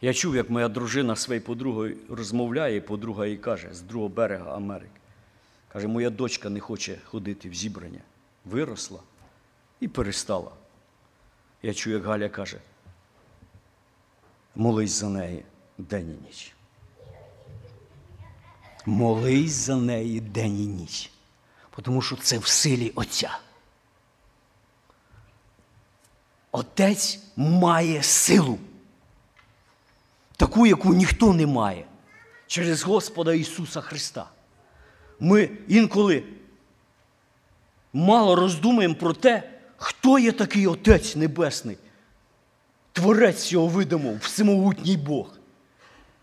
[0.00, 4.56] Я чув, як моя дружина своєю подругою розмовляє, і подруга їй каже з другого берега
[4.56, 4.90] Америки.
[5.72, 8.00] Каже, моя дочка не хоче ходити в зібрання.
[8.44, 9.00] Виросла
[9.80, 10.50] і перестала.
[11.62, 12.60] Я чую, як Галя каже,
[14.54, 15.44] молись за неї
[15.78, 16.54] день і ніч.
[18.86, 21.10] Молись за неї день і ніч.
[21.82, 23.38] Тому що це в силі Отця.
[26.52, 28.58] Отець має силу,
[30.36, 31.86] таку, яку ніхто не має,
[32.46, 34.30] через Господа Ісуса Христа.
[35.20, 36.22] Ми інколи
[37.92, 41.78] мало роздумуємо про те, хто є такий Отець Небесний,
[42.92, 45.38] Творець цього видимого, всемогутній Бог.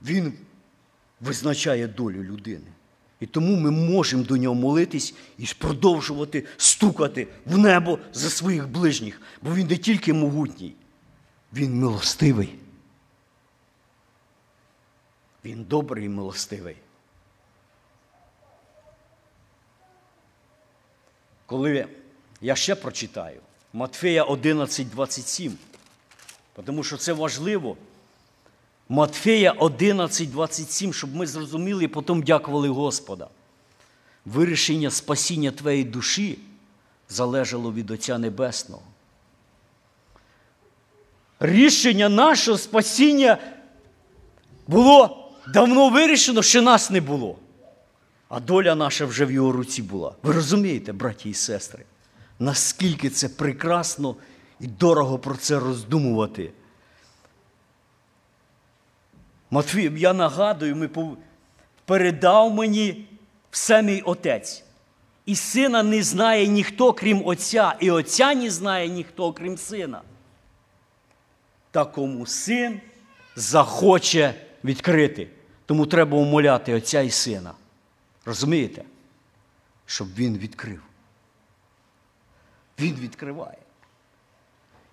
[0.01, 0.33] Він
[1.21, 2.67] визначає долю людини.
[3.19, 9.21] І тому ми можемо до нього молитись і продовжувати стукати в небо за своїх ближніх,
[9.41, 10.75] бо він не тільки могутній,
[11.53, 12.55] він милостивий.
[15.45, 16.75] Він добрий і милостивий.
[21.45, 21.87] Коли
[22.41, 23.41] я ще прочитаю
[23.73, 25.57] Матфея 11, 27,
[26.65, 27.77] тому що це важливо.
[28.89, 33.27] Матфея 11, 27, щоб ми зрозуміли і потім дякували Господа.
[34.25, 36.39] Вирішення спасіння твоєї душі
[37.09, 38.83] залежало від Отця Небесного.
[41.39, 43.37] Рішення нашого спасіння
[44.67, 47.37] було давно вирішено, ще нас не було.
[48.29, 50.15] А доля наша вже в його руці була.
[50.23, 51.83] Ви розумієте, браті і сестри,
[52.39, 54.15] наскільки це прекрасно
[54.59, 56.51] і дорого про це роздумувати.
[59.51, 61.17] Матвій, я нагадую, ми пов...
[61.85, 63.07] передав мені
[63.51, 64.63] все мій отець.
[65.25, 70.01] І сина не знає ніхто, крім Отця, і Отця не знає ніхто, крім сина.
[71.71, 72.81] Та кому син
[73.35, 75.27] захоче відкрити.
[75.65, 77.51] Тому треба умоляти Отця і сина.
[78.25, 78.83] Розумієте?
[79.85, 80.81] Щоб він відкрив.
[82.79, 83.57] Він відкриває.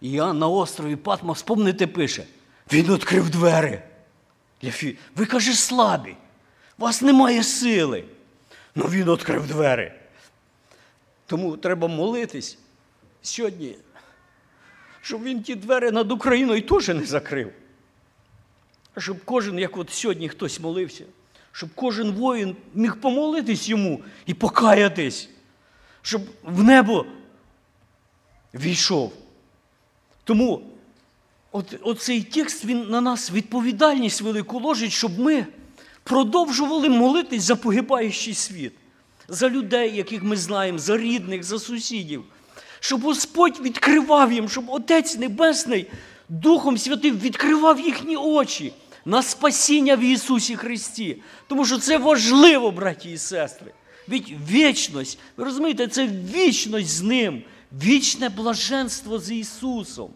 [0.01, 2.26] І Іоанн на острові Патмо, спомните, пише,
[2.72, 3.83] він відкрив двері.
[5.16, 6.16] Ви каже, слабі.
[6.78, 8.05] У вас немає сили.
[8.74, 9.93] Ну він відкрив двері.
[11.26, 12.59] Тому треба молитись
[13.22, 13.76] сьогодні,
[15.01, 17.53] щоб він ті двері над Україною теж не закрив.
[18.99, 21.05] Щоб кожен, як от сьогодні хтось молився,
[21.53, 25.28] щоб кожен воїн міг помолитись йому і покаятись,
[26.03, 27.07] щоб в небо
[28.55, 29.12] війшов.
[30.24, 30.62] Тому
[31.53, 35.46] от, оцей текст він на нас відповідальність велику ложить, щоб ми
[36.05, 38.72] продовжували молитись за погибаючий світ,
[39.28, 42.24] за людей, яких ми знаємо, за рідних, за сусідів,
[42.80, 45.86] щоб Господь відкривав їм, щоб Отець Небесний
[46.28, 48.72] Духом Святим відкривав їхні очі
[49.05, 51.22] на спасіння в Ісусі Христі.
[51.48, 53.72] Тому що це важливо, браті і сестри.
[54.09, 57.42] Ведь вічність, ви розумієте, це вічність з Ним,
[57.72, 60.11] вічне блаженство з Ісусом.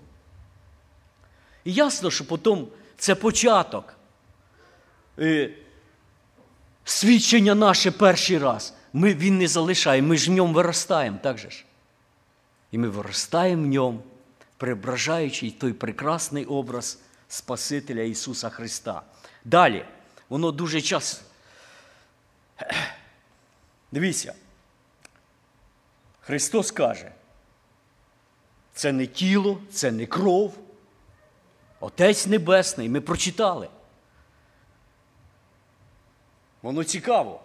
[1.64, 2.66] І ясно, що потім
[2.99, 3.97] це початок.
[5.18, 5.51] Е,
[6.84, 8.74] свідчення наше перший раз.
[8.93, 11.64] Ми, Він не залишає, ми ж в ньому виростаємо, так же ж?
[12.72, 14.03] І ми виростаємо в ньому,
[14.57, 16.99] преображаючи той прекрасний образ
[17.37, 19.03] Спасителя Ісуса Христа.
[19.45, 19.84] Далі,
[20.28, 21.22] воно дуже час.
[23.93, 24.34] Дивіться,
[26.20, 27.12] Христос каже,
[28.74, 30.59] це не тіло, це не кров.
[31.80, 33.68] Отець Небесний, ми прочитали.
[36.62, 37.41] Воно цікаво.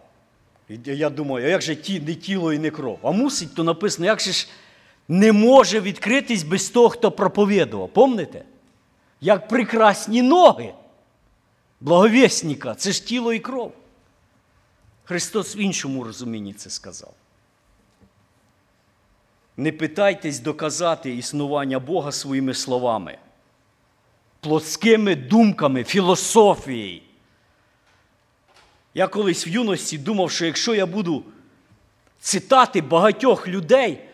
[0.85, 2.99] Я думаю, а як же ті, не тіло і не кров?
[3.03, 4.47] А мусить, то написано, як же ж
[5.07, 7.89] не може відкритись без того, хто проповідував.
[7.89, 8.45] Помните?
[9.21, 10.73] Як прекрасні ноги
[11.81, 13.73] благовісника, це ж тіло і кров.
[15.03, 17.13] Христос в іншому розумінні це сказав.
[19.57, 23.17] Не питайтесь доказати існування Бога своїми словами,
[24.39, 27.01] плотськими думками, філософією.
[28.93, 31.23] Я колись в юності думав, що якщо я буду
[32.19, 34.09] цитати багатьох людей,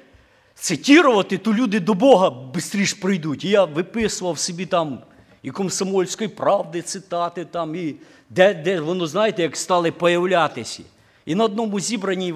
[0.59, 3.45] цитірувати, то люди до Бога швидше прийдуть.
[3.45, 4.99] І я виписував собі там
[5.43, 7.95] і комсомольської правди цитати, там, і
[8.29, 10.83] де де воно, знаєте, як стали появлятися.
[11.25, 12.35] І на одному зібранні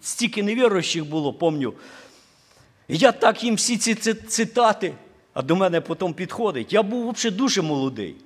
[0.00, 1.74] стільки невіруючих було, помню.
[2.88, 4.94] І я так їм всі ці цитати,
[5.34, 6.72] а до мене потім підходить.
[6.72, 8.16] Я був взагалі дуже молодий.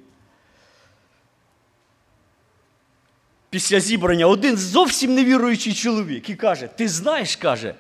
[3.51, 7.74] Після зібрання один зовсім невіруючий чоловік і каже: Ти знаєш, каже,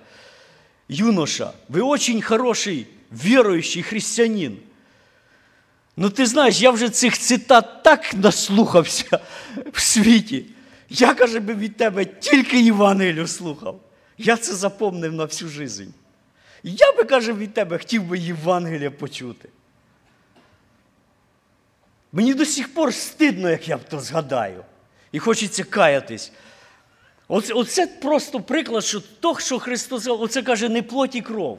[0.88, 4.58] юноша, ви очень хороший віруючий християнин.
[5.96, 9.18] Ну, ти знаєш, я вже цих цитат так наслухався
[9.72, 10.44] в світі.
[10.88, 13.80] Я, каже, би від тебе тільки Євангелію слухав.
[14.18, 15.84] Я це запомнив на всю життя.
[16.62, 19.48] Я би, каже, від тебе хотів би Євангелія почути.
[22.12, 24.64] Мені до сих пор стидно, як я то згадаю.
[25.12, 26.32] І хочеться каятись.
[27.28, 31.58] Оце, оце просто приклад, що то, що Христос, оце каже, не плоть і кров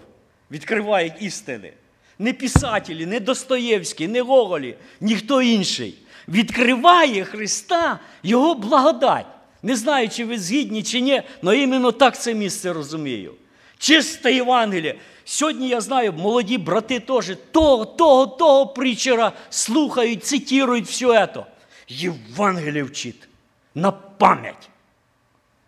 [0.52, 1.74] відкривають істини.
[2.20, 5.96] Не писателі, не Достоєвський, не Гоголі, ніхто інший.
[6.28, 9.26] Відкриває Христа Його благодать.
[9.64, 13.34] Не знаю, чи ви згідні, чи ні, але іменно так це місце розумію.
[13.78, 14.96] Чисте Євангеліє.
[15.26, 21.46] Сьогодні я знаю, молоді брати теж того, того, того притчера слухають, цитірують все це.
[21.88, 23.28] Євангеліє вчить
[23.76, 24.70] на пам'ять.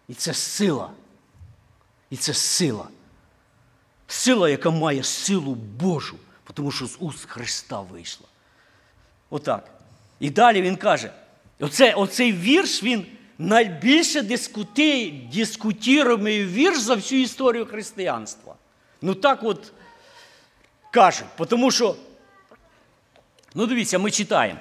[0.10, 0.91] І це сила.
[2.10, 2.88] І це сила.
[4.07, 6.16] Сила, яка має силу Божу,
[6.53, 8.28] тому що з уст Христа вийшла.
[9.30, 9.70] Отак.
[10.20, 11.12] І далі він каже:
[11.60, 13.05] оце, оцей вірш, він
[13.38, 18.55] найбільше дискути, дискутіруємий вірш за всю історію християнства.
[19.01, 19.72] Ну так от
[20.91, 21.95] кажуть, тому що,
[23.55, 24.60] ну дивіться, ми читаємо.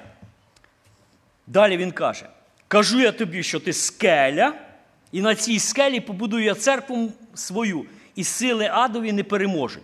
[1.46, 2.26] Далі він каже:
[2.68, 4.67] Кажу я тобі, що ти скеля,
[5.12, 9.82] і на цій скелі побудую я церкву свою, і сили адові не переможуть.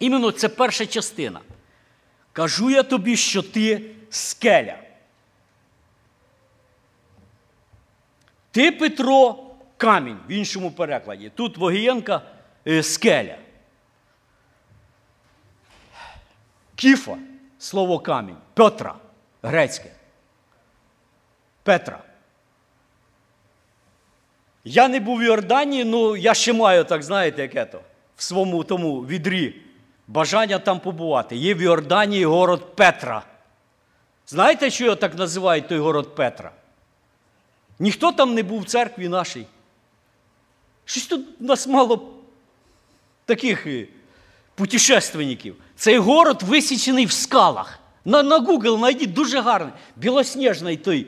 [0.00, 1.40] Іменно це перша частина.
[2.32, 4.78] Кажу я тобі, що ти скеля.
[8.50, 9.44] Ти Петро
[9.76, 11.32] камінь в іншому перекладі.
[11.34, 12.22] Тут Вогієнка
[12.66, 13.36] е, скеля.
[16.74, 17.18] Кіфа
[17.58, 18.36] слово камінь.
[18.54, 18.94] Петра
[19.42, 19.90] грецьке.
[21.62, 22.09] Петра.
[24.64, 27.80] Я не був в Йорданії, ну я ще маю, так знаєте, яке то,
[28.16, 29.54] в своєму тому відрі
[30.08, 31.36] бажання там побувати.
[31.36, 33.22] Є в Йорданії город Петра.
[34.26, 36.52] Знаєте, що його так називають той город Петра?
[37.78, 39.46] Ніхто там не був в церкві нашій.
[40.84, 42.08] Щось тут у нас мало
[43.24, 43.86] таких е,
[44.54, 45.56] путешественників.
[45.76, 47.78] Цей город висічений в скалах.
[48.04, 49.72] На на Google знайдіть дуже гарний.
[49.96, 51.06] Білосніжний той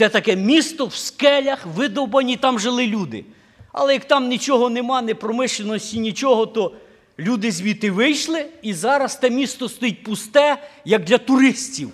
[0.00, 3.24] Те таке місто в скелях, видовбані, там жили люди.
[3.72, 6.74] Але як там нічого нема, ні промишленості, нічого, то
[7.18, 11.90] люди звідти вийшли, і зараз те місто стоїть пусте, як для туристів.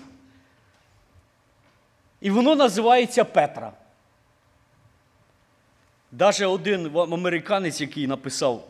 [2.21, 3.73] І воно називається Петра.
[6.11, 8.67] Даже один американець, який написав,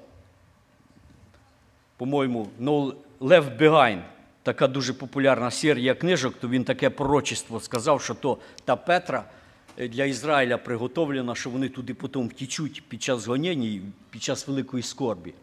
[1.97, 4.01] по-моєму, No Left Behind,
[4.47, 9.23] така дуже популярна серія книжок, то він таке пророчество сказав, що то та Петра
[9.77, 15.33] для Ізраїля приготовлена, що вони туди потім втічуть під час гоніння, під час великої скорбі.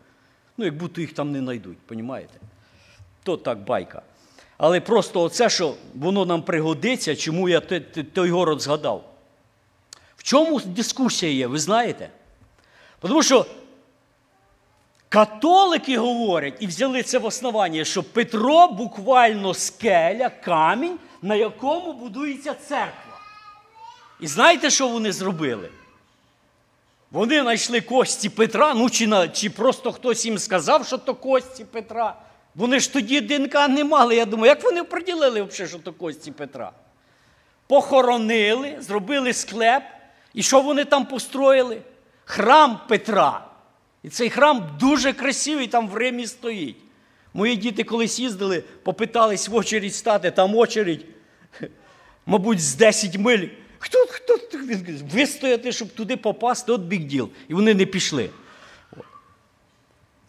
[0.57, 2.35] Ну, як будто їх там не знайдуть, розумієте?
[3.23, 4.03] То так байка.
[4.57, 7.61] Але просто оце, що воно нам пригодиться, чому я
[8.13, 9.15] той город згадав.
[10.17, 12.11] В чому дискусія є, ви знаєте?
[13.01, 13.47] Тому що
[15.15, 22.55] католики говорять і взяли це в основання, що Петро буквально скеля, камінь, на якому будується
[22.55, 23.21] церква.
[24.21, 25.71] І знаєте, що вони зробили?
[27.11, 31.65] Вони знайшли кості Петра, ну чи на, чи просто хтось їм сказав, що то кості
[31.65, 32.17] Петра.
[32.55, 34.17] Вони ж тоді ДНК не мали.
[34.17, 36.73] Я думаю, як вони приділили, взагалі, що то кості Петра?
[37.67, 39.83] Похоронили, зробили склеп.
[40.35, 41.83] І що вони там построїли?
[42.25, 43.54] Храм Петра.
[44.05, 46.77] І цей храм дуже красивий, там в Римі стоїть.
[47.35, 51.05] Мої діти колись їздили, попитались в очередь стати, там очередь,
[52.27, 53.49] мабуть, з 10 миль.
[53.79, 54.39] Хто хто,
[55.13, 57.31] вистояти, щоб туди попасти, от бік діл.
[57.49, 58.31] І вони не пішли.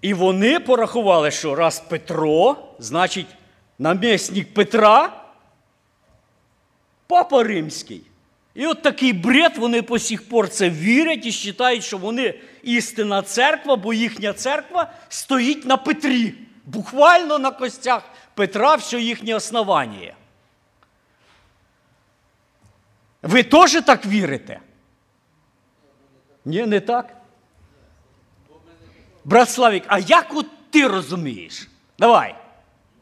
[0.01, 3.27] І вони порахували, що раз Петро, значить,
[3.79, 5.23] намісник Петра,
[7.07, 8.01] папа римський.
[8.55, 12.33] І от такий бред, вони по сих пор це вірять і вважають, що вони
[12.65, 16.33] істинна церква, бо їхня церква стоїть на Петрі.
[16.65, 18.03] Буквально на костях
[18.33, 20.13] Петра все їхнє основання.
[23.21, 24.59] Ви теж так вірите?
[26.45, 27.17] Ні, не так?
[29.23, 31.67] Брат Славік, а як от ти розумієш?
[31.99, 32.35] Давай,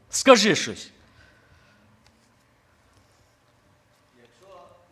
[0.10, 0.90] скажи щось.
[4.22, 4.48] Якщо,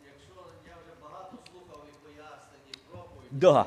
[0.06, 0.32] якщо
[0.68, 3.64] я вже багато слухав і пояснень, і проповідь, Да.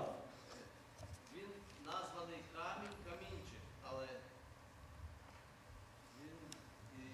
[1.36, 1.49] він
[1.86, 4.08] названий камінь камінчик, але
[6.22, 6.38] він
[6.99, 7.06] і,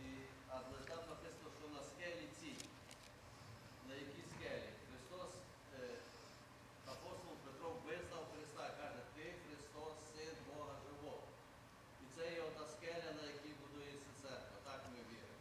[0.49, 2.51] але там написано, що на скелі ці.
[3.87, 4.67] На якій скелі?
[4.87, 5.31] Христос,
[5.79, 5.83] е,
[6.93, 11.23] апостол Петро визнав Христа, каже, ти Христос, син Бога живого.
[12.03, 14.57] І це є ота скеля, на якій будується церква.
[14.67, 15.39] Так ми віримо.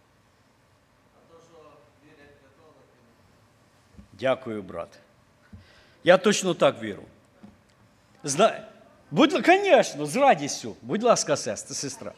[1.16, 1.58] А то, що
[2.04, 3.12] вірять католики, ну,
[4.20, 4.88] Дякую, брат.
[6.04, 7.02] Я точно так вірю.
[8.24, 8.66] Зна...
[9.10, 10.76] Будь звісно, з радістю.
[10.82, 12.12] Будь ласка, сестра.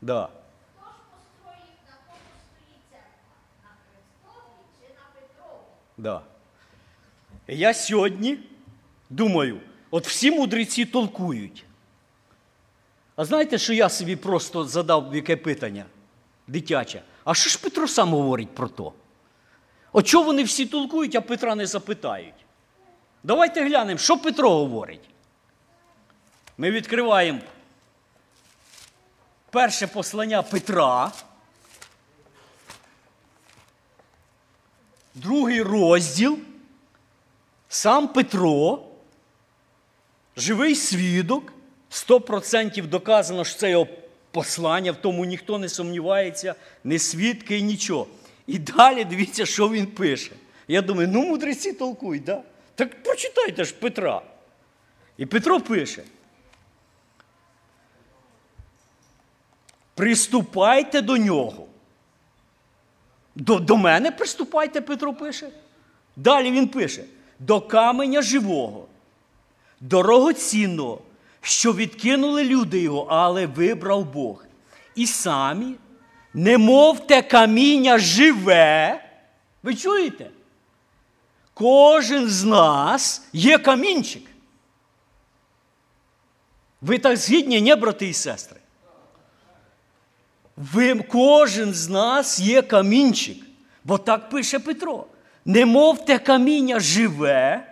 [0.00, 0.28] Да.
[0.78, 3.34] Хто ж построїв, на кому стоїть церква?
[3.62, 5.62] На Христові чи на Петрові?
[5.96, 6.22] Да.
[7.48, 8.38] Я сьогодні
[9.10, 9.60] думаю,
[9.90, 11.64] от всі мудреці толкують.
[13.16, 15.84] А знаєте, що я собі просто задав яке питання
[16.46, 17.02] дитяче?
[17.24, 18.92] А що ж Петро сам говорить про то?
[19.92, 22.34] От чого вони всі толкують, а Петра не запитають?
[23.22, 25.10] Давайте глянемо, що Петро говорить.
[26.58, 27.40] Ми відкриваємо
[29.50, 31.12] перше послання Петра,
[35.14, 36.38] другий розділ.
[37.68, 38.82] Сам Петро,
[40.36, 41.52] живий свідок,
[41.90, 43.86] 100% доказано, що це його
[44.30, 48.06] послання, в тому ніхто не сумнівається, не свідки і нічого.
[48.50, 50.32] І далі дивіться, що він пише.
[50.68, 52.42] Я думаю, ну мудреці толкують, да?
[52.74, 54.22] так прочитайте ж Петра.
[55.16, 56.02] І Петро пише.
[59.94, 61.66] Приступайте до нього.
[63.34, 65.50] До, до мене приступайте, Петро пише.
[66.16, 67.04] Далі він пише:
[67.38, 68.86] до каменя живого,
[69.80, 71.02] дорогоцінного,
[71.40, 74.44] що відкинули люди його, але вибрав Бог.
[74.94, 75.74] І самі,
[76.34, 79.04] немов те каміння живе.
[79.62, 80.30] Ви чуєте?
[81.54, 84.22] Кожен з нас є камінчик.
[86.80, 88.56] Ви так згідні, ні, брати і сестри?
[90.56, 93.46] Ви, кожен з нас є камінчик.
[93.84, 95.06] Бо так пише Петро.
[95.44, 97.66] Немов те каміння живе,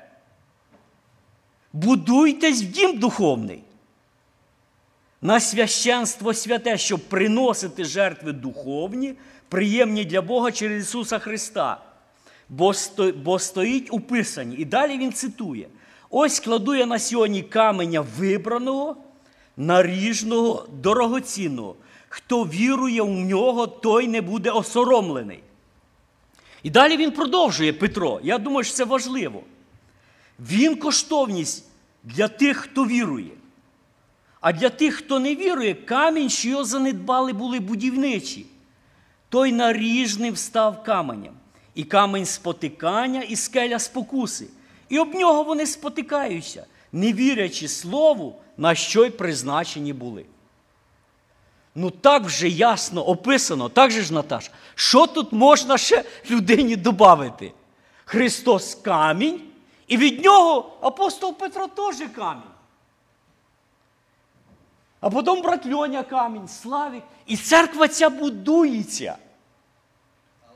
[1.72, 3.62] будуйтесь в дім духовний.
[5.22, 9.14] На священство святе, щоб приносити жертви духовні,
[9.48, 11.80] приємні для Бога через Ісуса Христа.
[12.48, 14.56] Бо, стоїть у Писанні.
[14.56, 15.68] І далі він цитує:
[16.10, 18.96] ось кладу я на сьогодні каменя вибраного,
[19.56, 21.76] наріжного, дорогоцінного.
[22.08, 25.40] Хто вірує в нього, той не буде осоромлений.
[26.62, 28.20] І далі він продовжує Петро.
[28.22, 29.42] Я думаю, що це важливо.
[30.40, 31.64] Він коштовність
[32.04, 33.30] для тих, хто вірує.
[34.40, 38.46] А для тих, хто не вірує, камінь, що його занедбали, були будівничі.
[39.28, 41.34] Той наріжним став каменем,
[41.74, 44.46] і камень спотикання, і скеля спокуси.
[44.88, 50.24] І об нього вони спотикаються, не вірячи слову, на що й призначені були.
[51.74, 57.52] Ну так вже ясно описано, так же ж, Наташ, що тут можна ще людині додати?
[58.04, 59.40] Христос камінь,
[59.88, 62.57] і від нього апостол Петро теж камінь.
[65.00, 67.02] А потім брат Льоня камінь, Славік.
[67.26, 69.16] І церква ця будується.
[70.42, 70.54] Але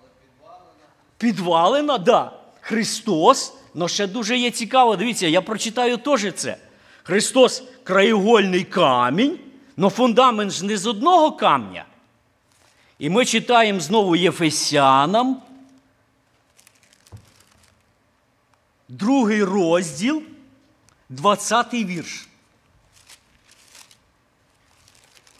[1.19, 2.03] Підвалена, так.
[2.03, 2.33] Да.
[2.61, 6.57] Христос, ну ще дуже є цікаво, дивіться, я прочитаю теж це.
[7.03, 9.39] Христос краєгольний камінь,
[9.79, 11.85] але фундамент ж не з одного камня.
[12.99, 15.43] І ми читаємо знову Єфесянам,
[18.89, 20.23] другий розділ,
[21.09, 22.29] 20 вірш.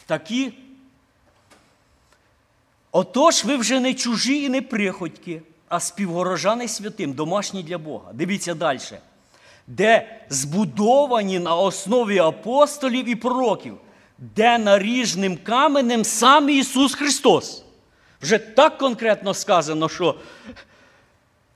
[0.05, 0.53] Такі.
[2.91, 8.11] Отож, ви вже не чужі і не приходьки, а співгорожани святим, домашні для Бога.
[8.13, 8.79] Дивіться далі.
[9.67, 13.77] Де збудовані на основі апостолів і пророків,
[14.17, 17.63] де наріжним каменем сам Ісус Христос.
[18.21, 20.15] Вже так конкретно сказано, що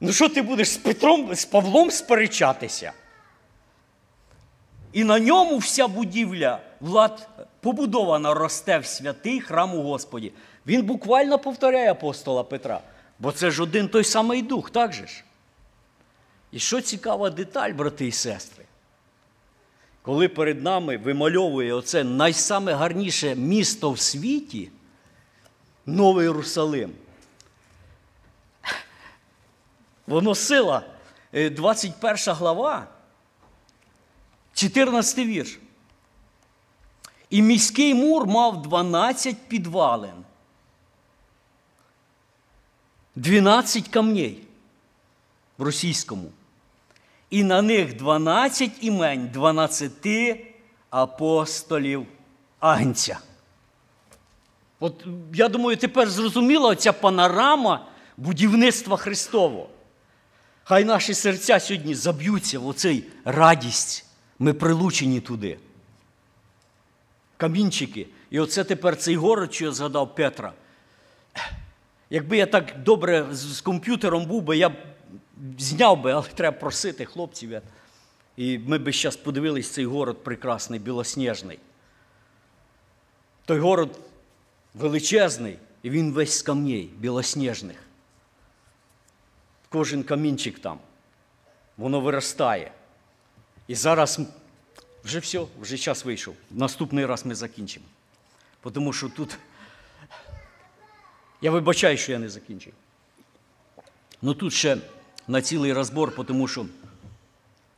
[0.02, 2.92] ну що ти будеш з Петром, з Павлом сперечатися?
[4.94, 7.30] І на ньому вся будівля влад
[7.68, 10.32] побудована росте в святий храм у Господі.
[10.68, 12.82] Він буквально повторяє апостола Петра,
[13.20, 15.24] бо це ж один той самий дух, так же ж?
[16.52, 18.66] І що цікава деталь, брати і сестри,
[20.02, 24.70] коли перед нами вимальовує оце найсаме гарніше місто в світі,
[25.86, 26.92] Новий Єрусалим.
[30.08, 30.82] Воно сила,
[31.34, 32.88] е, 21 глава,
[34.54, 35.60] 14 вірш.
[37.30, 40.14] І міський мур мав 12 підвалин.
[43.16, 44.44] 12 камней
[45.58, 46.32] в російському.
[47.30, 49.94] І на них 12 імень 12
[50.90, 52.06] апостолів
[52.60, 53.20] Агнця.
[54.80, 57.86] От я думаю, тепер зрозуміла оця панорама
[58.18, 59.70] будівництва Христового.
[60.64, 64.06] Хай наші серця сьогодні заб'ються в оцей радість.
[64.40, 65.58] Ми прилучені туди.
[67.38, 68.08] Камінчики.
[68.30, 70.54] І оце тепер цей город, що я згадав Петра.
[72.10, 74.74] Якби я так добре з, комп'ютером був би, я б
[75.58, 77.62] зняв би, але треба просити хлопців.
[78.38, 81.60] І ми б зараз подивились цей город прекрасний, білосніжний.
[83.46, 84.00] Той город
[84.74, 87.78] величезний, і він весь з камней білосніжних.
[89.70, 90.80] Кожен камінчик там,
[91.78, 92.72] воно виростає.
[93.68, 94.20] І зараз
[95.04, 96.36] вже все, вже час вийшов.
[96.52, 97.86] Наступний раз ми закінчимо.
[98.74, 99.38] Тому що тут.
[101.42, 102.74] Я вибачаю, що я не закінчив.
[104.22, 104.78] Ну тут ще
[105.28, 106.66] на цілий розбор, тому що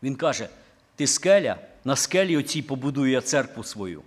[0.04, 0.50] він каже:
[0.96, 4.04] ти скеля, на скелі оцій побудую я церкву свою.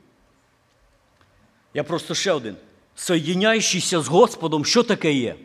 [1.74, 2.56] Я просто ще один.
[2.96, 5.36] Соєдняючийся з Господом, що таке є?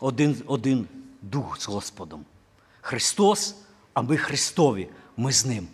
[0.00, 0.88] Один, один
[1.22, 2.24] дух з Господом.
[2.80, 3.56] Христос,
[3.94, 5.68] а ми Христові, ми з Ним.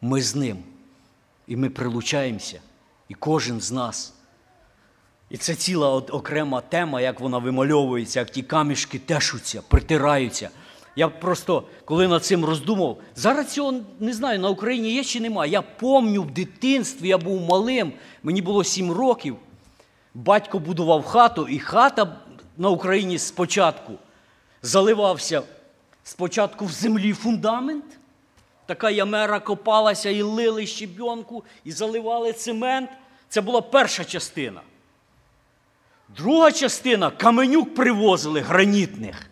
[0.00, 0.58] Ми з Ним.
[1.46, 2.60] І ми прилучаємося.
[3.08, 4.14] І кожен з нас.
[5.30, 10.50] І це ціла окрема тема, як вона вимальовується, як ті камішки тешуться, притираються.
[10.96, 15.52] Я просто, коли над цим роздумав, зараз цього не знаю, на Україні є чи немає.
[15.52, 17.92] Я пам'ятаю в дитинстві, я був малим,
[18.22, 19.36] мені було сім років.
[20.14, 22.16] Батько будував хату, і хата
[22.56, 23.92] на Україні спочатку
[24.62, 25.42] заливався
[26.04, 27.99] спочатку в землі фундамент.
[28.70, 32.90] Така ямера копалася і лили щебенку, і заливали цемент.
[33.28, 34.60] Це була перша частина.
[36.08, 39.30] Друга частина каменюк привозили гранітних.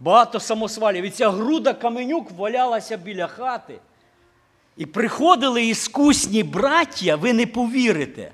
[0.00, 1.04] Багато самосвалів.
[1.04, 3.78] І ця груда каменюк валялася біля хати.
[4.76, 8.32] І приходили іскусні браття, ви не повірите.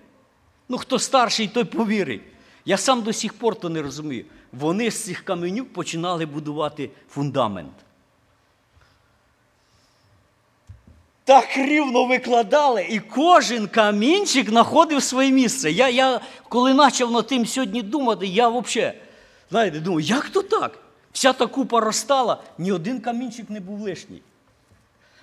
[0.69, 2.23] Ну, хто старший, той повірить.
[2.65, 4.25] Я сам до сих пор то не розумію.
[4.53, 7.84] Вони з цих каменюк починали будувати фундамент.
[11.25, 15.71] Так рівно викладали, і кожен камінчик знаходив своє місце.
[15.71, 18.93] Я, я коли почав над тим сьогодні думати, я взагалі,
[19.51, 20.79] знаєте, думаю, як то так?
[21.13, 24.23] Вся та купа розстала, ні один камінчик не був лишній.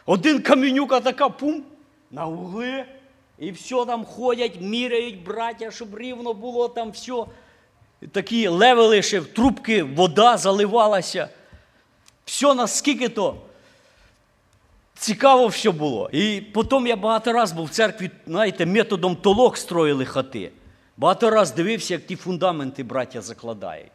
[0.05, 1.63] Один камінюка така пум
[2.11, 2.85] на угли,
[3.39, 7.25] і все там ходять, міряють браття, щоб рівно було там все.
[8.11, 11.29] такі левели ще трубки, вода заливалася.
[12.25, 13.35] Все наскільки то
[15.01, 16.09] цікаво все було.
[16.13, 20.51] І потім я багато разів був в церкві, знаєте, методом толок строїли хати.
[20.97, 23.91] Багато разів дивився, як ті фундаменти браття закладають.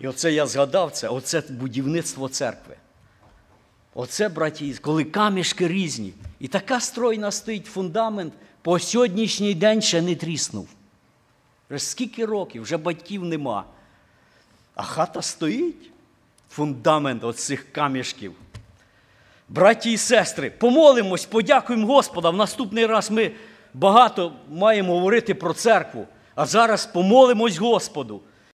[0.00, 2.76] І оце я згадав це, оце будівництво церкви.
[3.94, 6.12] Оце, браті, коли камішки різні.
[6.40, 10.68] І така стройна стоїть фундамент, по сьогоднішній день ще не тріснув.
[11.70, 13.64] Вже скільки років, вже батьків нема.
[14.74, 15.90] А хата стоїть,
[16.50, 18.34] фундамент оцих камішків.
[19.48, 22.30] Браті і сестри, помолимось, подякуємо Господа.
[22.30, 23.30] В наступний раз ми
[23.74, 26.06] багато маємо говорити про церкву.
[26.34, 28.20] А зараз помолимось Господу.